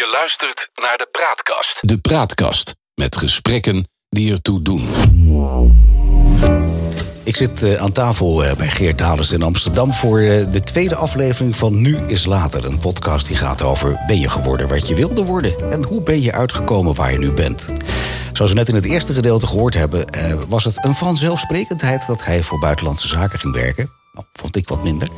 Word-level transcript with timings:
Je 0.00 0.10
luistert 0.12 0.70
naar 0.74 0.96
de 0.96 1.08
Praatkast. 1.10 1.78
De 1.80 1.98
Praatkast 1.98 2.74
met 2.94 3.16
gesprekken 3.16 3.88
die 4.08 4.32
ertoe 4.32 4.62
doen. 4.62 4.88
Ik 7.22 7.36
zit 7.36 7.62
uh, 7.62 7.74
aan 7.74 7.92
tafel 7.92 8.44
uh, 8.44 8.52
bij 8.52 8.68
Geert 8.68 8.98
Dalens 8.98 9.32
in 9.32 9.42
Amsterdam 9.42 9.94
voor 9.94 10.20
uh, 10.20 10.52
de 10.52 10.60
tweede 10.60 10.94
aflevering 10.94 11.56
van 11.56 11.80
Nu 11.80 11.98
is 12.06 12.24
Later. 12.24 12.64
Een 12.64 12.78
podcast 12.78 13.26
die 13.26 13.36
gaat 13.36 13.62
over 13.62 14.00
ben 14.06 14.20
je 14.20 14.30
geworden 14.30 14.68
wat 14.68 14.88
je 14.88 14.94
wilde 14.94 15.24
worden 15.24 15.72
en 15.72 15.84
hoe 15.84 16.02
ben 16.02 16.22
je 16.22 16.32
uitgekomen 16.32 16.94
waar 16.94 17.12
je 17.12 17.18
nu 17.18 17.32
bent. 17.32 17.70
Zoals 18.32 18.50
we 18.50 18.56
net 18.58 18.68
in 18.68 18.74
het 18.74 18.84
eerste 18.84 19.14
gedeelte 19.14 19.46
gehoord 19.46 19.74
hebben, 19.74 20.04
was 20.48 20.64
het 20.64 20.84
een 20.84 20.94
vanzelfsprekendheid 20.94 22.06
dat 22.06 22.24
hij 22.24 22.42
voor 22.42 22.58
buitenlandse 22.58 23.08
zaken 23.08 23.38
ging 23.38 23.54
werken. 23.54 23.99
Nou, 24.20 24.32
vond 24.32 24.56
ik 24.56 24.68
wat 24.68 24.82
minder. 24.82 25.08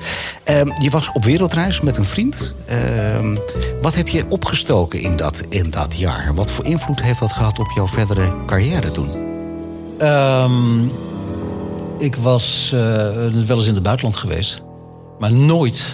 Uh, 0.50 0.60
je 0.78 0.90
was 0.90 1.12
op 1.12 1.24
wereldreis 1.24 1.80
met 1.80 1.96
een 1.96 2.04
vriend. 2.04 2.54
Uh, 2.70 3.36
wat 3.82 3.94
heb 3.94 4.08
je 4.08 4.28
opgestoken 4.28 5.00
in 5.00 5.16
dat, 5.16 5.42
in 5.48 5.70
dat 5.70 5.98
jaar? 5.98 6.34
Wat 6.34 6.50
voor 6.50 6.64
invloed 6.64 7.02
heeft 7.02 7.18
dat 7.18 7.32
gehad 7.32 7.58
op 7.58 7.70
jouw 7.74 7.86
verdere 7.86 8.44
carrière 8.46 8.90
toen? 8.90 9.10
Um, 10.00 10.90
ik 11.98 12.16
was 12.16 12.70
uh, 12.74 12.80
wel 13.46 13.56
eens 13.56 13.66
in 13.66 13.74
het 13.74 13.82
buitenland 13.82 14.16
geweest. 14.16 14.62
Maar 15.18 15.32
nooit 15.32 15.84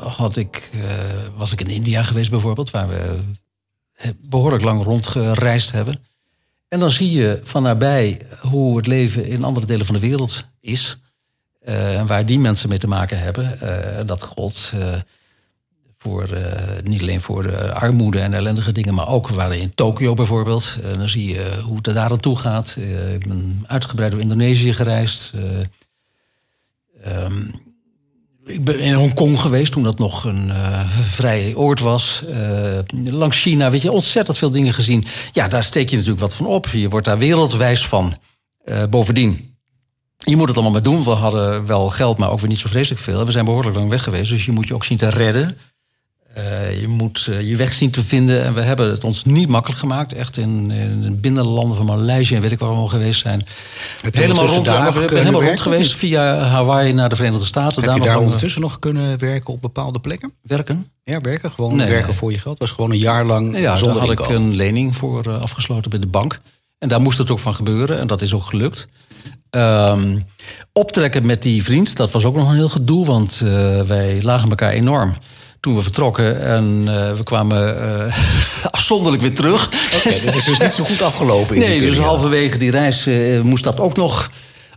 had 0.00 0.36
ik, 0.36 0.70
was 1.36 1.52
ik 1.52 1.60
in 1.60 1.66
India 1.66 2.02
geweest 2.02 2.30
bijvoorbeeld... 2.30 2.70
waar 2.70 2.88
we 2.88 3.18
behoorlijk 4.28 4.62
lang 4.62 4.82
rondgereisd 4.82 5.72
hebben. 5.72 6.04
En 6.68 6.80
dan 6.80 6.90
zie 6.90 7.10
je 7.10 7.40
van 7.42 7.62
nabij 7.62 8.20
hoe 8.40 8.76
het 8.76 8.86
leven 8.86 9.26
in 9.26 9.44
andere 9.44 9.66
delen 9.66 9.86
van 9.86 9.94
de 9.94 10.00
wereld 10.00 10.44
is... 10.60 11.01
Uh, 11.68 11.98
en 11.98 12.06
waar 12.06 12.26
die 12.26 12.38
mensen 12.38 12.68
mee 12.68 12.78
te 12.78 12.88
maken 12.88 13.18
hebben. 13.18 13.58
Uh, 13.62 14.06
dat 14.06 14.22
gold 14.22 14.72
uh, 14.74 14.94
voor, 15.96 16.28
niet 16.84 17.00
alleen 17.00 17.20
voor 17.20 17.42
de 17.42 17.72
armoede 17.72 18.20
en 18.20 18.34
ellendige 18.34 18.72
dingen, 18.72 18.94
maar 18.94 19.08
ook 19.08 19.28
waar 19.28 19.56
in 19.56 19.74
Tokio 19.74 20.14
bijvoorbeeld. 20.14 20.78
Dan 20.98 21.08
zie 21.08 21.28
je 21.28 21.60
hoe 21.64 21.76
het 21.76 21.84
daar 21.84 22.10
aan 22.10 22.20
toe 22.20 22.38
gaat. 22.38 22.76
ik 23.14 23.28
ben 23.28 23.64
uitgebreid 23.66 24.10
door 24.10 24.20
Indonesië 24.20 24.72
gereisd. 24.72 25.32
Um, 27.06 27.54
ik 28.44 28.64
ben 28.64 28.78
in 28.78 28.92
Hongkong 28.92 29.40
geweest 29.40 29.72
toen 29.72 29.82
dat 29.82 29.98
nog 29.98 30.24
een 30.24 30.52
vrij 31.02 31.54
oord 31.54 31.80
was. 31.80 32.22
langs 32.92 33.40
China, 33.40 33.70
weet 33.70 33.82
je, 33.82 33.92
ontzettend 33.92 34.38
veel 34.38 34.50
dingen 34.50 34.72
gezien. 34.72 35.04
Ja, 35.32 35.48
daar 35.48 35.64
steek 35.64 35.88
je 35.88 35.96
natuurlijk 35.96 36.22
wat 36.22 36.34
van 36.34 36.46
op. 36.46 36.66
Je 36.66 36.88
wordt 36.88 37.06
daar 37.06 37.18
wereldwijs 37.18 37.86
van. 37.86 38.16
bovendien 38.90 39.51
je 40.24 40.36
moet 40.36 40.46
het 40.48 40.56
allemaal 40.56 40.72
maar 40.72 40.82
doen. 40.82 41.04
We 41.04 41.10
hadden 41.10 41.66
wel 41.66 41.90
geld, 41.90 42.18
maar 42.18 42.30
ook 42.30 42.40
weer 42.40 42.48
niet 42.48 42.58
zo 42.58 42.68
vreselijk 42.68 43.00
veel. 43.00 43.24
We 43.24 43.32
zijn 43.32 43.44
behoorlijk 43.44 43.76
lang 43.76 43.88
weg 43.88 44.02
geweest, 44.02 44.30
dus 44.30 44.44
je 44.44 44.52
moet 44.52 44.68
je 44.68 44.74
ook 44.74 44.84
zien 44.84 44.98
te 44.98 45.08
redden. 45.08 45.58
Uh, 46.38 46.80
je 46.80 46.88
moet 46.88 47.26
uh, 47.30 47.48
je 47.48 47.56
weg 47.56 47.72
zien 47.72 47.90
te 47.90 48.04
vinden. 48.04 48.44
En 48.44 48.54
we 48.54 48.60
hebben 48.60 48.90
het 48.90 49.04
ons 49.04 49.24
niet 49.24 49.48
makkelijk 49.48 49.80
gemaakt. 49.80 50.12
Echt 50.12 50.36
in, 50.36 50.70
in 50.70 51.02
de 51.02 51.10
binnenlanden 51.10 51.76
van 51.76 51.86
Maleisië 51.86 52.34
en 52.34 52.40
weet 52.40 52.52
ik 52.52 52.58
waar 52.58 52.70
we 52.70 52.76
al 52.76 52.88
geweest 52.88 53.20
zijn. 53.20 53.46
Heb 54.00 54.14
helemaal 54.14 54.46
rond, 54.46 54.66
daar 54.66 54.92
we 54.92 55.18
helemaal 55.18 55.42
rond 55.42 55.60
geweest 55.60 55.94
via 55.94 56.38
Hawaii 56.38 56.92
naar 56.92 57.08
de 57.08 57.16
Verenigde 57.16 57.46
Staten. 57.46 57.74
Heb 57.74 57.84
daar 57.84 58.00
je 58.00 58.04
daar 58.04 58.18
ondertussen 58.18 58.60
nog 58.60 58.78
kunnen 58.78 59.18
werken 59.18 59.54
op 59.54 59.60
bepaalde 59.60 60.00
plekken? 60.00 60.32
Werken? 60.42 60.90
Ja, 61.04 61.20
werken. 61.20 61.50
Gewoon 61.50 61.76
nee, 61.76 61.86
werken 61.86 62.08
nee. 62.08 62.16
voor 62.16 62.32
je 62.32 62.38
geld. 62.38 62.58
was 62.58 62.70
gewoon 62.70 62.90
een 62.90 62.98
jaar 62.98 63.24
lang 63.24 63.58
ja, 63.58 63.76
zonder 63.76 63.96
daar 63.96 64.06
had 64.06 64.18
inkomen. 64.18 64.40
ik 64.40 64.46
een 64.46 64.54
lening 64.54 64.96
voor 64.96 65.26
uh, 65.26 65.40
afgesloten 65.40 65.90
bij 65.90 65.98
de 65.98 66.06
bank. 66.06 66.40
En 66.78 66.88
daar 66.88 67.00
moest 67.00 67.18
het 67.18 67.30
ook 67.30 67.38
van 67.38 67.54
gebeuren. 67.54 67.98
En 67.98 68.06
dat 68.06 68.22
is 68.22 68.34
ook 68.34 68.44
gelukt. 68.44 68.88
Um, 69.56 70.24
optrekken 70.72 71.26
met 71.26 71.42
die 71.42 71.64
vriend, 71.64 71.96
dat 71.96 72.10
was 72.10 72.24
ook 72.24 72.36
nog 72.36 72.48
een 72.48 72.54
heel 72.54 72.68
gedoe, 72.68 73.06
want 73.06 73.40
uh, 73.44 73.80
wij 73.80 74.22
lagen 74.22 74.48
elkaar 74.48 74.70
enorm 74.70 75.14
toen 75.60 75.74
we 75.74 75.82
vertrokken. 75.82 76.42
En 76.42 76.80
uh, 76.84 77.12
we 77.12 77.22
kwamen 77.24 77.76
uh, 77.76 78.16
afzonderlijk 78.70 79.22
weer 79.22 79.34
terug. 79.34 79.66
Okay, 79.66 80.24
dat 80.24 80.34
is 80.34 80.44
dus 80.44 80.58
niet 80.58 80.72
zo 80.72 80.84
goed 80.84 81.02
afgelopen. 81.02 81.58
Nee, 81.58 81.80
dus 81.80 81.98
halverwege 81.98 82.58
die 82.58 82.70
reis 82.70 83.08
moest 83.42 83.64
dat 83.64 83.80
ook 83.80 83.96
nog 83.96 84.30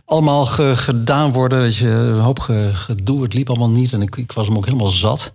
allemaal 0.04 0.46
ge 0.46 0.72
gedaan 0.76 1.32
worden. 1.32 1.60
Weet 1.60 1.76
je, 1.76 1.88
een 1.88 2.20
hoop 2.20 2.40
ge 2.40 2.70
gedoe, 2.74 3.22
het 3.22 3.34
liep 3.34 3.48
allemaal 3.48 3.70
niet. 3.70 3.92
En 3.92 4.02
ik, 4.02 4.16
ik 4.16 4.32
was 4.32 4.46
hem 4.46 4.56
ook 4.56 4.64
helemaal 4.64 4.88
zat. 4.88 5.32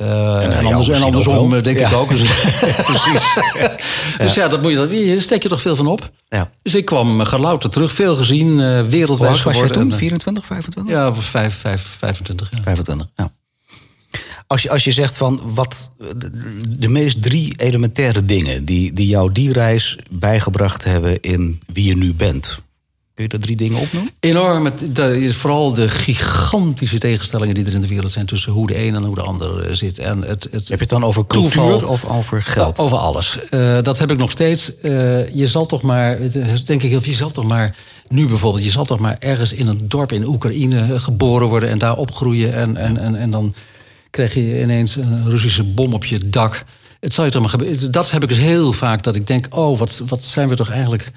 Uh, 0.00 0.44
en, 0.44 0.52
en, 0.52 0.64
anders, 0.64 0.88
en 0.88 1.02
andersom 1.02 1.62
denk 1.62 1.78
ja. 1.78 1.88
ik 1.88 1.96
ook. 1.96 2.08
Dus, 2.08 2.20
precies. 2.90 3.36
dus 4.18 4.34
ja, 4.34 4.48
dat 4.48 4.62
moet 4.62 4.70
je, 4.70 5.12
daar 5.14 5.22
steek 5.22 5.42
je 5.42 5.48
toch 5.48 5.60
veel 5.60 5.76
van 5.76 5.86
op. 5.86 6.10
Ja. 6.28 6.50
Dus 6.62 6.74
ik 6.74 6.84
kwam 6.84 7.20
gelouter 7.20 7.70
terug, 7.70 7.92
veel 7.92 8.16
gezien, 8.16 8.58
uh, 8.58 8.80
wereldwijd 8.80 9.36
geworden. 9.36 9.62
was 9.62 9.70
je 9.70 9.70
toen? 9.70 9.92
24, 9.92 10.44
25? 10.46 10.94
Ja, 10.94 11.14
5, 11.14 11.54
5, 11.54 11.96
25. 11.98 12.48
Ja. 12.50 12.62
25, 12.62 13.08
ja. 13.16 13.32
Als 14.46 14.62
je, 14.62 14.70
als 14.70 14.84
je 14.84 14.92
zegt 14.92 15.16
van 15.16 15.40
wat 15.44 15.90
de 16.68 16.88
meest 16.88 17.22
drie 17.22 17.54
elementaire 17.56 18.24
dingen 18.24 18.64
die, 18.64 18.92
die 18.92 19.06
jou 19.06 19.32
die 19.32 19.52
reis 19.52 19.98
bijgebracht 20.10 20.84
hebben 20.84 21.20
in 21.20 21.60
wie 21.72 21.84
je 21.84 21.96
nu 21.96 22.14
bent. 22.14 22.58
Kun 23.22 23.30
je 23.30 23.38
daar 23.38 23.46
drie 23.46 23.68
dingen 23.68 23.80
opnoemen? 23.80 24.12
Enorm. 24.20 24.64
Het, 24.64 25.34
vooral 25.34 25.72
de 25.72 25.88
gigantische 25.88 26.98
tegenstellingen 26.98 27.54
die 27.54 27.64
er 27.64 27.72
in 27.72 27.80
de 27.80 27.86
wereld 27.86 28.10
zijn 28.10 28.26
tussen 28.26 28.52
hoe 28.52 28.66
de 28.66 28.78
een 28.78 28.94
en 28.94 29.04
hoe 29.04 29.14
de 29.14 29.20
ander 29.20 29.76
zit. 29.76 29.98
En 29.98 30.22
het, 30.22 30.48
het 30.50 30.68
heb 30.68 30.68
je 30.68 30.74
het 30.74 30.88
dan 30.88 31.04
over 31.04 31.26
cultuur 31.26 31.50
toeval, 31.50 31.88
of 31.88 32.04
over 32.04 32.42
geld? 32.42 32.78
Over 32.78 32.98
alles. 32.98 33.38
Uh, 33.50 33.78
dat 33.82 33.98
heb 33.98 34.10
ik 34.10 34.18
nog 34.18 34.30
steeds. 34.30 34.72
Uh, 34.82 35.34
je 35.34 35.46
zal 35.46 35.66
toch 35.66 35.82
maar, 35.82 36.18
denk 36.64 36.82
ik 36.82 36.90
heel 36.90 37.00
veel, 37.00 37.10
je 37.10 37.16
zal 37.16 37.30
toch 37.30 37.46
maar 37.46 37.76
nu 38.08 38.26
bijvoorbeeld, 38.26 38.64
je 38.64 38.70
zal 38.70 38.84
toch 38.84 38.98
maar 38.98 39.16
ergens 39.18 39.52
in 39.52 39.66
een 39.66 39.88
dorp 39.88 40.12
in 40.12 40.26
Oekraïne 40.26 41.00
geboren 41.00 41.48
worden 41.48 41.68
en 41.68 41.78
daar 41.78 41.96
opgroeien. 41.96 42.54
En, 42.54 42.76
en, 42.76 42.96
en, 42.96 43.14
en 43.14 43.30
dan 43.30 43.54
krijg 44.10 44.34
je 44.34 44.60
ineens 44.60 44.96
een 44.96 45.30
Russische 45.30 45.64
bom 45.64 45.94
op 45.94 46.04
je 46.04 46.28
dak. 46.28 46.64
Het 47.00 47.14
zal 47.14 47.24
je 47.24 47.30
toch 47.30 47.40
maar 47.40 47.50
gebeuren. 47.50 47.92
Dat 47.92 48.10
heb 48.10 48.22
ik 48.22 48.28
dus 48.28 48.38
heel 48.38 48.72
vaak, 48.72 49.02
dat 49.02 49.14
ik 49.14 49.26
denk, 49.26 49.46
oh, 49.50 49.78
wat, 49.78 50.02
wat 50.08 50.24
zijn 50.24 50.48
we 50.48 50.54
toch 50.54 50.70
eigenlijk 50.70 51.10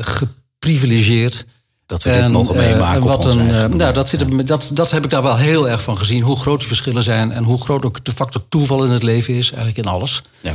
geprivilegeerd. 0.00 1.44
Dat 1.86 2.02
we 2.02 2.10
dit 2.10 2.22
en, 2.22 2.30
mogen 2.30 2.56
meemaken. 2.56 3.02
Uh, 3.02 3.06
wat 3.06 3.24
een, 3.24 3.46
uh, 3.46 3.64
nou, 3.64 3.92
dat, 3.92 4.08
zit 4.08 4.20
er, 4.20 4.46
dat, 4.46 4.70
dat 4.72 4.90
heb 4.90 5.04
ik 5.04 5.10
daar 5.10 5.22
wel 5.22 5.36
heel 5.36 5.68
erg 5.68 5.82
van 5.82 5.98
gezien. 5.98 6.22
Hoe 6.22 6.36
groot 6.36 6.58
die 6.58 6.66
verschillen 6.66 7.02
zijn 7.02 7.32
en 7.32 7.44
hoe 7.44 7.60
groot 7.60 7.84
ook 7.84 8.04
de 8.04 8.12
factor 8.12 8.42
toeval 8.48 8.84
in 8.84 8.90
het 8.90 9.02
leven 9.02 9.34
is. 9.34 9.48
Eigenlijk 9.48 9.78
in 9.78 9.92
alles. 9.92 10.22
Ja. 10.40 10.54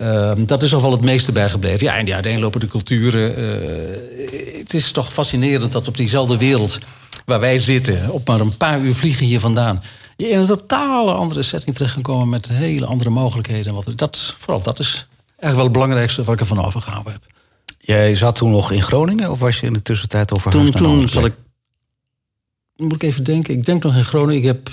Uh, 0.00 0.32
dat 0.46 0.62
is 0.62 0.74
al 0.74 0.82
wel 0.82 0.92
het 0.92 1.00
meeste 1.00 1.32
bijgebleven. 1.32 1.86
Ja, 1.86 1.96
en 1.96 2.04
die 2.04 2.14
uiteenlopende 2.14 2.66
culturen. 2.66 3.34
het 4.58 4.74
is 4.74 4.92
toch 4.92 5.12
fascinerend 5.12 5.72
dat 5.72 5.88
op 5.88 5.96
diezelfde 5.96 6.36
wereld 6.36 6.78
waar 7.24 7.40
wij 7.40 7.58
zitten, 7.58 8.10
op 8.10 8.28
maar 8.28 8.40
een 8.40 8.56
paar 8.56 8.80
uur 8.80 8.94
vliegen 8.94 9.26
hier 9.26 9.40
vandaan, 9.40 9.82
je 10.16 10.28
in 10.28 10.38
een 10.38 10.46
totale 10.46 11.12
andere 11.12 11.42
setting 11.42 11.76
terecht 11.76 11.94
kan 11.94 12.02
komen 12.02 12.28
met 12.28 12.48
hele 12.48 12.86
andere 12.86 13.10
mogelijkheden. 13.10 13.74
Wat, 13.74 13.92
dat, 13.96 14.34
vooral 14.38 14.62
dat 14.62 14.78
is 14.78 15.06
eigenlijk 15.28 15.54
wel 15.54 15.64
het 15.64 15.72
belangrijkste 15.72 16.22
wat 16.22 16.34
ik 16.34 16.40
ervan 16.40 16.64
overgehouden 16.64 17.12
heb. 17.12 17.22
Jij 17.84 18.14
zat 18.14 18.34
toen 18.34 18.50
nog 18.50 18.70
in 18.70 18.82
Groningen 18.82 19.30
of 19.30 19.38
was 19.38 19.60
je 19.60 19.66
in 19.66 19.72
de 19.72 19.82
tussentijd 19.82 20.32
over 20.32 20.50
Toen, 20.50 20.70
toen 20.70 21.08
zat 21.08 21.24
ik. 21.24 21.34
Moet 22.76 22.94
ik 22.94 23.02
even 23.02 23.24
denken. 23.24 23.54
Ik 23.54 23.64
denk 23.64 23.82
nog 23.82 23.96
in 23.96 24.04
Groningen. 24.04 24.40
Ik, 24.40 24.46
heb, 24.46 24.68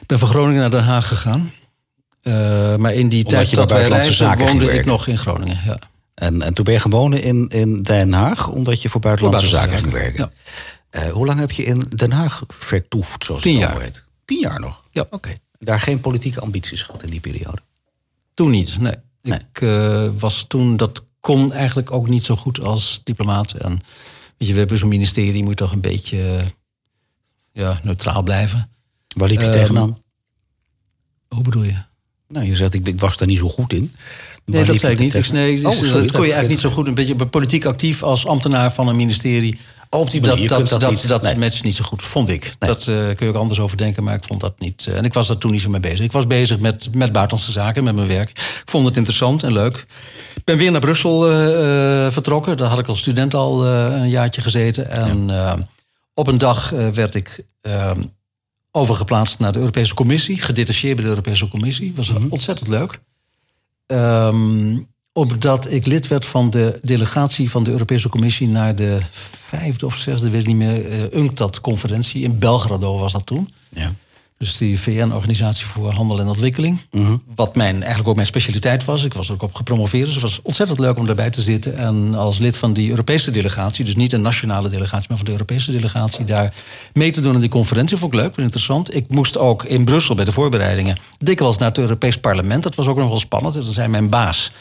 ik 0.00 0.06
ben 0.06 0.18
van 0.18 0.28
Groningen 0.28 0.60
naar 0.60 0.70
Den 0.70 0.84
Haag 0.84 1.08
gegaan. 1.08 1.52
Uh, 2.22 2.76
maar 2.76 2.94
in 2.94 3.08
die 3.08 3.24
Omdat 3.24 3.38
tijd 3.38 3.54
dat 3.54 3.70
wij 3.70 3.88
reisden, 3.88 4.38
woonde 4.38 4.72
ik 4.72 4.84
nog 4.84 5.06
in 5.06 5.18
Groningen. 5.18 5.60
Ja. 5.64 5.78
En, 6.14 6.42
en 6.42 6.54
toen 6.54 6.64
ben 6.64 6.74
je 6.74 6.80
gaan 6.80 6.90
wonen 6.90 7.22
in, 7.22 7.48
in 7.48 7.82
Den 7.82 8.12
Haag, 8.12 8.48
omdat 8.48 8.82
je 8.82 8.88
voor 8.88 9.00
buitenlandse 9.00 9.48
zaken 9.48 9.78
ging 9.78 9.92
werken. 9.92 10.30
Ja. 10.90 11.00
Uh, 11.00 11.12
hoe 11.12 11.26
lang 11.26 11.38
heb 11.38 11.50
je 11.50 11.64
in 11.64 11.78
Den 11.78 12.12
Haag 12.12 12.42
vertoefd, 12.48 13.24
zoals 13.24 13.42
Tien 13.42 13.52
het 13.52 13.62
jaar. 13.62 13.72
dan 13.72 13.82
heet? 13.82 14.04
Tien 14.24 14.40
jaar 14.40 14.60
nog? 14.60 14.82
Ja. 14.90 15.02
Oké. 15.02 15.14
Okay. 15.14 15.38
Daar 15.58 15.80
geen 15.80 16.00
politieke 16.00 16.40
ambities 16.40 16.82
gehad 16.82 17.02
in 17.02 17.10
die 17.10 17.20
periode? 17.20 17.58
Toen 18.34 18.50
niet, 18.50 18.78
nee. 18.80 18.94
nee. 19.22 19.38
Ik 19.52 19.60
uh, 19.60 20.08
was 20.18 20.44
toen, 20.48 20.76
dat 20.76 21.04
kon 21.26 21.52
eigenlijk 21.52 21.90
ook 21.90 22.08
niet 22.08 22.24
zo 22.24 22.36
goed 22.36 22.60
als 22.60 23.00
diplomaat. 23.04 23.52
En 23.52 23.70
weet 24.36 24.48
je, 24.48 24.52
we 24.52 24.58
hebben 24.58 24.78
zo'n 24.78 24.88
ministerie, 24.88 25.44
moet 25.44 25.56
toch 25.56 25.72
een 25.72 25.80
beetje 25.80 26.38
ja, 27.52 27.80
neutraal 27.82 28.22
blijven. 28.22 28.70
Waar 29.16 29.28
liep 29.28 29.40
je 29.40 29.46
Um, 29.46 29.52
tegenaan? 29.52 29.98
Hoe 31.28 31.42
bedoel 31.42 31.62
je? 31.62 31.74
Nou, 32.28 32.46
je 32.46 32.56
zegt, 32.56 32.74
ik, 32.74 32.86
ik 32.86 33.00
was 33.00 33.16
daar 33.16 33.28
niet 33.28 33.38
zo 33.38 33.48
goed 33.48 33.72
in. 33.72 33.80
Nee, 34.44 34.56
Waar 34.56 34.66
dat 34.66 34.78
zei 34.78 34.92
ik 34.92 34.98
niet. 34.98 35.10
tegen- 35.10 35.30
Dus 35.32 35.40
nee, 35.40 35.56
dus, 35.56 35.64
Oh, 35.64 35.76
dat 35.76 35.86
sorry, 35.86 35.90
kon 35.90 36.00
je 36.00 36.32
eigenlijk 36.32 36.38
dat- 36.40 36.48
niet 36.48 36.60
zo 36.60 36.70
goed. 36.70 36.86
Een 36.86 36.94
beetje 36.94 37.26
politiek 37.26 37.64
actief 37.64 38.02
als 38.02 38.26
ambtenaar 38.26 38.72
van 38.72 38.88
een 38.88 38.96
ministerie. 38.96 39.58
Op 39.90 40.10
die 40.10 40.20
dat 40.20 40.30
manier, 40.30 40.48
dat, 40.48 40.58
dat, 40.58 40.68
dat 40.68 40.80
dat, 40.80 41.22
niet. 41.22 41.22
Nee. 41.22 41.38
matcht 41.38 41.64
niet 41.64 41.74
zo 41.74 41.84
goed, 41.84 42.02
vond 42.02 42.28
ik. 42.28 42.42
Nee. 42.58 42.70
Dat 42.70 42.80
eh, 42.80 42.86
kun 42.86 43.16
je 43.18 43.28
ook 43.28 43.34
anders 43.34 43.60
over 43.60 43.76
denken, 43.76 44.04
maar 44.04 44.14
ik 44.14 44.24
vond 44.24 44.40
dat 44.40 44.60
niet. 44.60 44.86
eh, 44.88 44.96
en 44.96 45.04
ik 45.04 45.12
was 45.12 45.26
daar 45.26 45.38
toen 45.38 45.50
niet 45.50 45.60
zo 45.60 45.70
mee 45.70 45.80
bezig. 45.80 46.00
Ik 46.00 46.12
was 46.12 46.26
bezig 46.26 46.58
met, 46.58 46.94
met 46.94 47.12
buitenlandse 47.12 47.52
zaken, 47.52 47.84
met 47.84 47.94
mijn 47.94 48.08
werk. 48.08 48.30
Ik 48.30 48.62
vond 48.64 48.86
het 48.86 48.96
interessant 48.96 49.42
en 49.42 49.52
leuk. 49.52 49.86
Ik 50.46 50.52
ben 50.52 50.60
weer 50.60 50.72
naar 50.72 50.80
Brussel 50.80 51.30
eh, 51.30 52.06
eh, 52.06 52.12
vertrokken. 52.12 52.56
Daar 52.56 52.68
had 52.68 52.78
ik 52.78 52.86
als 52.86 52.98
student 52.98 53.34
al 53.34 53.64
eh, 53.64 53.84
een 53.84 54.08
jaartje 54.08 54.40
gezeten. 54.40 54.90
En 54.90 55.30
op 56.14 56.26
een 56.26 56.38
dag 56.38 56.70
werd 56.70 57.14
ik 57.14 57.44
eh, 57.60 57.90
overgeplaatst 58.70 59.38
naar 59.38 59.52
de 59.52 59.58
Europese 59.58 59.94
Commissie. 59.94 60.40
Gedetacheerd 60.40 60.94
bij 60.94 61.04
de 61.04 61.10
Europese 61.10 61.48
Commissie. 61.48 61.92
Was 61.94 62.12
ontzettend 62.28 62.68
leuk. 62.68 62.98
Ehm, 63.86 64.78
omdat 65.12 65.72
ik 65.72 65.86
lid 65.86 66.06
werd 66.06 66.24
van 66.24 66.50
de 66.50 66.78
delegatie 66.82 67.50
van 67.50 67.62
de 67.62 67.70
Europese 67.70 68.08
Commissie 68.08 68.48
naar 68.48 68.74
de 68.74 68.98
vijfde 69.10 69.86
of 69.86 69.96
zesde, 69.96 70.30
weet 70.30 70.40
ik 70.40 70.46
niet 70.46 70.56
meer, 70.56 71.14
UNCTAD-conferentie 71.14 72.22
in 72.22 72.38
Belgrado 72.38 72.98
was 72.98 73.12
dat 73.12 73.26
toen. 73.26 73.52
Ja. 73.68 73.92
Dus 74.38 74.56
die 74.56 74.80
VN-organisatie 74.80 75.66
voor 75.66 75.90
Handel 75.90 76.20
en 76.20 76.26
Ontwikkeling. 76.26 76.80
Wat 77.34 77.56
mijn, 77.56 77.76
eigenlijk 77.76 78.08
ook 78.08 78.14
mijn 78.14 78.26
specialiteit 78.26 78.84
was. 78.84 79.04
Ik 79.04 79.14
was 79.14 79.28
er 79.28 79.34
ook 79.34 79.42
op 79.42 79.54
gepromoveerd. 79.54 80.04
Dus 80.04 80.14
het 80.14 80.22
was 80.22 80.40
ontzettend 80.42 80.78
leuk 80.78 80.96
om 80.96 81.06
daarbij 81.06 81.30
te 81.30 81.42
zitten. 81.42 81.76
En 81.76 82.14
als 82.14 82.38
lid 82.38 82.56
van 82.56 82.72
die 82.72 82.90
Europese 82.90 83.30
delegatie. 83.30 83.84
Dus 83.84 83.96
niet 83.96 84.12
een 84.12 84.22
nationale 84.22 84.68
delegatie, 84.68 85.06
maar 85.08 85.16
van 85.16 85.26
de 85.26 85.32
Europese 85.32 85.70
delegatie. 85.70 86.24
Daar 86.24 86.54
mee 86.92 87.10
te 87.10 87.20
doen 87.20 87.34
aan 87.34 87.40
die 87.40 87.48
conferentie. 87.48 87.96
Vond 87.96 88.14
ik 88.14 88.20
leuk, 88.20 88.36
interessant. 88.36 88.94
Ik 88.94 89.08
moest 89.08 89.38
ook 89.38 89.64
in 89.64 89.84
Brussel 89.84 90.14
bij 90.14 90.24
de 90.24 90.32
voorbereidingen. 90.32 90.96
Dikwijls 91.18 91.58
naar 91.58 91.68
het 91.68 91.78
Europees 91.78 92.18
Parlement. 92.18 92.62
Dat 92.62 92.74
was 92.74 92.86
ook 92.86 92.98
nog 92.98 93.08
wel 93.08 93.18
spannend. 93.18 93.54
Dat 93.54 93.64
zei 93.64 93.88
mijn 93.88 94.08
baas. 94.08 94.52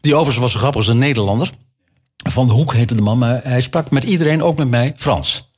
Die 0.00 0.14
overigens 0.14 0.42
was 0.42 0.52
zo 0.52 0.58
grappig, 0.58 0.80
was 0.80 0.90
een 0.90 0.98
Nederlander. 0.98 1.50
Van 2.30 2.46
de 2.46 2.52
Hoek 2.52 2.74
heette 2.74 2.94
de 2.94 3.02
man. 3.02 3.18
Maar 3.18 3.40
hij 3.44 3.60
sprak 3.60 3.90
met 3.90 4.04
iedereen, 4.04 4.42
ook 4.42 4.56
met 4.56 4.68
mij, 4.68 4.94
Frans. 4.96 5.49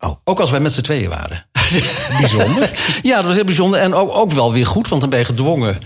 Oh. 0.00 0.18
Ook 0.24 0.40
als 0.40 0.50
wij 0.50 0.60
met 0.60 0.72
z'n 0.72 0.80
tweeën 0.80 1.08
waren. 1.08 1.46
Bijzonder. 2.20 2.70
ja, 3.02 3.16
dat 3.16 3.24
was 3.24 3.34
heel 3.34 3.44
bijzonder. 3.44 3.80
En 3.80 3.94
ook, 3.94 4.10
ook 4.14 4.32
wel 4.32 4.52
weer 4.52 4.66
goed, 4.66 4.88
want 4.88 5.00
dan 5.00 5.10
ben 5.10 5.18
je 5.18 5.24
gedwongen 5.24 5.78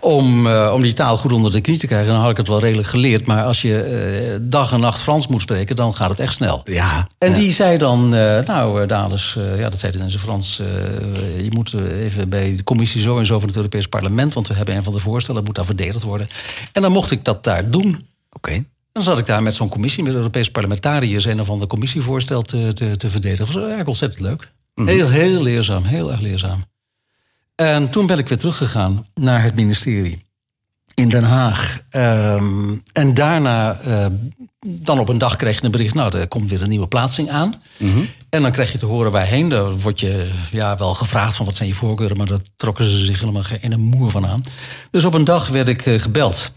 om, 0.00 0.46
eh, 0.46 0.72
om 0.74 0.82
die 0.82 0.92
taal 0.92 1.16
goed 1.16 1.32
onder 1.32 1.52
de 1.52 1.60
knie 1.60 1.78
te 1.78 1.86
krijgen. 1.86 2.12
Dan 2.12 2.20
had 2.20 2.30
ik 2.30 2.36
het 2.36 2.48
wel 2.48 2.60
redelijk 2.60 2.88
geleerd. 2.88 3.26
Maar 3.26 3.44
als 3.44 3.62
je 3.62 3.82
eh, 3.82 4.38
dag 4.42 4.72
en 4.72 4.80
nacht 4.80 5.00
Frans 5.00 5.26
moet 5.26 5.40
spreken, 5.40 5.76
dan 5.76 5.94
gaat 5.94 6.10
het 6.10 6.20
echt 6.20 6.34
snel. 6.34 6.62
Ja. 6.64 7.08
En 7.18 7.30
ja. 7.30 7.36
die 7.36 7.52
zei 7.52 7.78
dan, 7.78 8.14
eh, 8.14 8.46
nou, 8.46 8.86
Dales, 8.86 9.36
ja, 9.56 9.68
dat 9.68 9.78
zei 9.78 9.92
hij 9.92 10.02
in 10.02 10.10
zijn 10.10 10.22
Frans. 10.22 10.56
Je 11.36 11.50
moet 11.50 11.74
even 11.92 12.28
bij 12.28 12.56
de 12.56 12.64
commissie 12.64 13.00
zo 13.00 13.18
en 13.18 13.26
zo 13.26 13.38
van 13.38 13.48
het 13.48 13.56
Europees 13.56 13.86
Parlement, 13.86 14.34
want 14.34 14.48
we 14.48 14.54
hebben 14.54 14.76
een 14.76 14.84
van 14.84 14.92
de 14.92 14.98
voorstellen, 14.98 15.36
dat 15.36 15.46
moet 15.46 15.56
daar 15.56 15.76
verdedigd 15.76 16.02
worden. 16.02 16.28
En 16.72 16.82
dan 16.82 16.92
mocht 16.92 17.10
ik 17.10 17.24
dat 17.24 17.44
daar 17.44 17.70
doen. 17.70 17.88
Oké. 17.88 18.50
Okay. 18.50 18.64
Dan 18.92 19.02
zat 19.02 19.18
ik 19.18 19.26
daar 19.26 19.42
met 19.42 19.54
zo'n 19.54 19.68
commissie, 19.68 20.02
met 20.02 20.14
Europese 20.14 20.50
parlementariërs, 20.50 21.24
een 21.24 21.40
of 21.40 21.50
ander 21.50 21.68
commissievoorstel 21.68 22.42
te, 22.42 22.72
te, 22.72 22.96
te 22.96 23.10
verdedigen. 23.10 23.44
Dat 23.44 23.54
was 23.54 23.56
eigenlijk 23.56 23.88
ontzettend 23.88 24.20
leuk. 24.20 24.50
-hmm. 24.74 24.86
Heel, 24.86 25.08
heel 25.08 25.42
leerzaam, 25.42 25.84
heel 25.84 26.10
erg 26.10 26.20
leerzaam. 26.20 26.64
En 27.54 27.90
toen 27.90 28.06
ben 28.06 28.18
ik 28.18 28.28
weer 28.28 28.38
teruggegaan 28.38 29.06
naar 29.14 29.42
het 29.42 29.54
ministerie 29.54 30.24
in 30.94 31.08
Den 31.08 31.24
Haag. 31.24 31.80
Um, 31.90 32.82
en 32.92 33.14
daarna, 33.14 33.80
uh, 33.86 34.06
dan 34.66 34.98
op 34.98 35.08
een 35.08 35.18
dag 35.18 35.36
kreeg 35.36 35.58
je 35.58 35.64
een 35.64 35.70
bericht... 35.70 35.94
nou, 35.94 36.18
er 36.18 36.28
komt 36.28 36.50
weer 36.50 36.62
een 36.62 36.68
nieuwe 36.68 36.88
plaatsing 36.88 37.30
aan. 37.30 37.52
Mm 37.78 37.92
-hmm. 37.92 38.06
En 38.30 38.42
dan 38.42 38.52
krijg 38.52 38.72
je 38.72 38.78
te 38.78 38.86
horen 38.86 39.12
waarheen. 39.12 39.48
Dan 39.48 39.80
word 39.80 40.00
je 40.00 40.30
ja, 40.50 40.76
wel 40.76 40.94
gevraagd 40.94 41.36
van 41.36 41.46
wat 41.46 41.56
zijn 41.56 41.68
je 41.68 41.74
voorkeuren... 41.74 42.16
maar 42.16 42.26
daar 42.26 42.40
trokken 42.56 42.84
ze 42.84 43.04
zich 43.04 43.20
helemaal 43.20 43.42
geen 43.42 43.80
moer 43.80 44.10
van 44.10 44.26
aan. 44.26 44.44
Dus 44.90 45.04
op 45.04 45.14
een 45.14 45.24
dag 45.24 45.48
werd 45.48 45.68
ik 45.68 45.86
uh, 45.86 46.00
gebeld 46.00 46.52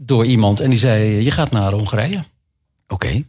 door 0.00 0.26
iemand... 0.26 0.60
en 0.60 0.70
die 0.70 0.78
zei, 0.78 1.24
je 1.24 1.30
gaat 1.30 1.50
naar 1.50 1.72
Hongarije. 1.72 2.24
Oké. 2.88 3.06
Okay. 3.06 3.26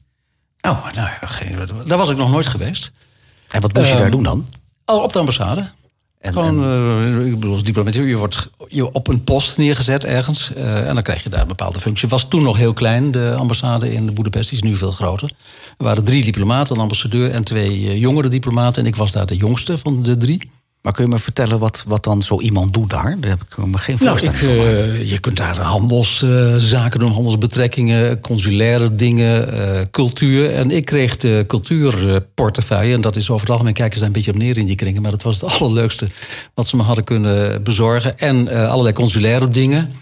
Oh, 0.62 0.84
nou 0.94 1.10
ja, 1.22 1.28
geen, 1.28 1.58
daar 1.86 1.98
was 1.98 2.10
ik 2.10 2.18
nog 2.18 2.32
nooit 2.32 2.48
geweest. 2.48 2.92
En 3.50 3.62
wat 3.62 3.74
moest 3.74 3.90
je 3.90 3.96
daar 3.96 4.12
doen 4.12 4.24
dan? 4.24 4.48
Oh, 4.86 5.04
op 5.04 5.14
de 5.14 5.20
ambassade. 5.20 5.70
En, 6.20 6.34
Gewoon, 6.34 6.64
en... 6.64 7.20
Uh, 7.20 7.26
ik 7.26 7.34
bedoel, 7.40 7.54
als 7.54 7.64
diplomaat, 7.64 7.94
je 7.94 8.18
wordt 8.18 8.50
je 8.68 8.92
op 8.92 9.08
een 9.08 9.24
post 9.24 9.58
neergezet 9.58 10.06
ergens. 10.06 10.52
Uh, 10.58 10.88
en 10.88 10.94
dan 10.94 11.04
krijg 11.04 11.24
je 11.24 11.30
daar 11.30 11.42
een 11.42 11.48
bepaalde 11.48 11.80
functie. 11.80 12.10
was 12.10 12.28
toen 12.28 12.44
nog 12.44 12.58
heel 12.58 12.74
klein, 12.74 13.12
de 13.12 13.36
ambassade 13.38 13.94
in 13.94 14.14
Boedapest. 14.14 14.50
Die 14.50 14.58
is 14.58 14.64
nu 14.64 14.76
veel 14.76 14.92
groter. 14.92 15.32
Er 15.78 15.84
waren 15.84 16.04
drie 16.04 16.24
diplomaten, 16.24 16.76
een 16.76 16.82
ambassadeur 16.82 17.32
en 17.32 17.44
twee 17.44 17.80
uh, 17.80 17.98
jongere 17.98 18.28
diplomaten. 18.28 18.82
En 18.82 18.88
ik 18.88 18.96
was 18.96 19.12
daar 19.12 19.26
de 19.26 19.36
jongste 19.36 19.78
van 19.78 20.04
de 20.04 20.18
drie. 20.18 20.52
Maar 20.84 20.94
kun 20.94 21.04
je 21.04 21.10
me 21.10 21.20
vertellen 21.20 21.60
wat, 21.60 21.84
wat 21.88 22.04
dan 22.04 22.22
zo 22.22 22.40
iemand 22.40 22.74
doet 22.74 22.90
daar? 22.90 23.18
Daar 23.20 23.30
heb 23.30 23.42
ik 23.42 23.66
me 23.66 23.78
geen 23.78 23.98
voorstelling 23.98 24.42
nou, 24.42 24.54
ik, 24.54 24.66
van. 24.66 24.76
Uh, 24.76 25.12
je 25.12 25.20
kunt 25.20 25.38
daar 25.38 25.60
handelszaken 25.60 27.00
doen, 27.00 27.12
handelsbetrekkingen, 27.12 28.20
consulaire 28.20 28.96
dingen, 28.96 29.54
uh, 29.54 29.82
cultuur. 29.92 30.54
En 30.54 30.72
ik 30.72 30.86
kreeg 30.86 31.18
de 31.18 31.44
cultuurportefeuille. 31.48 32.94
En 32.94 33.02
dat 33.02 33.16
is 33.16 33.30
over 33.30 33.42
het 33.42 33.50
algemeen, 33.50 33.74
kijken 33.74 33.94
ze 33.94 34.00
daar 34.00 34.08
een 34.08 34.16
beetje 34.16 34.32
op 34.32 34.38
neer 34.38 34.58
in 34.58 34.66
die 34.66 34.76
kringen. 34.76 35.02
Maar 35.02 35.12
dat 35.12 35.24
was 35.24 35.42
het 35.42 35.52
allerleukste 35.60 36.08
wat 36.54 36.68
ze 36.68 36.76
me 36.76 36.84
hadden 36.84 37.04
kunnen 37.04 37.64
bezorgen. 37.64 38.20
En 38.20 38.48
uh, 38.48 38.70
allerlei 38.70 38.96
consulaire 38.96 39.50
dingen. 39.50 39.94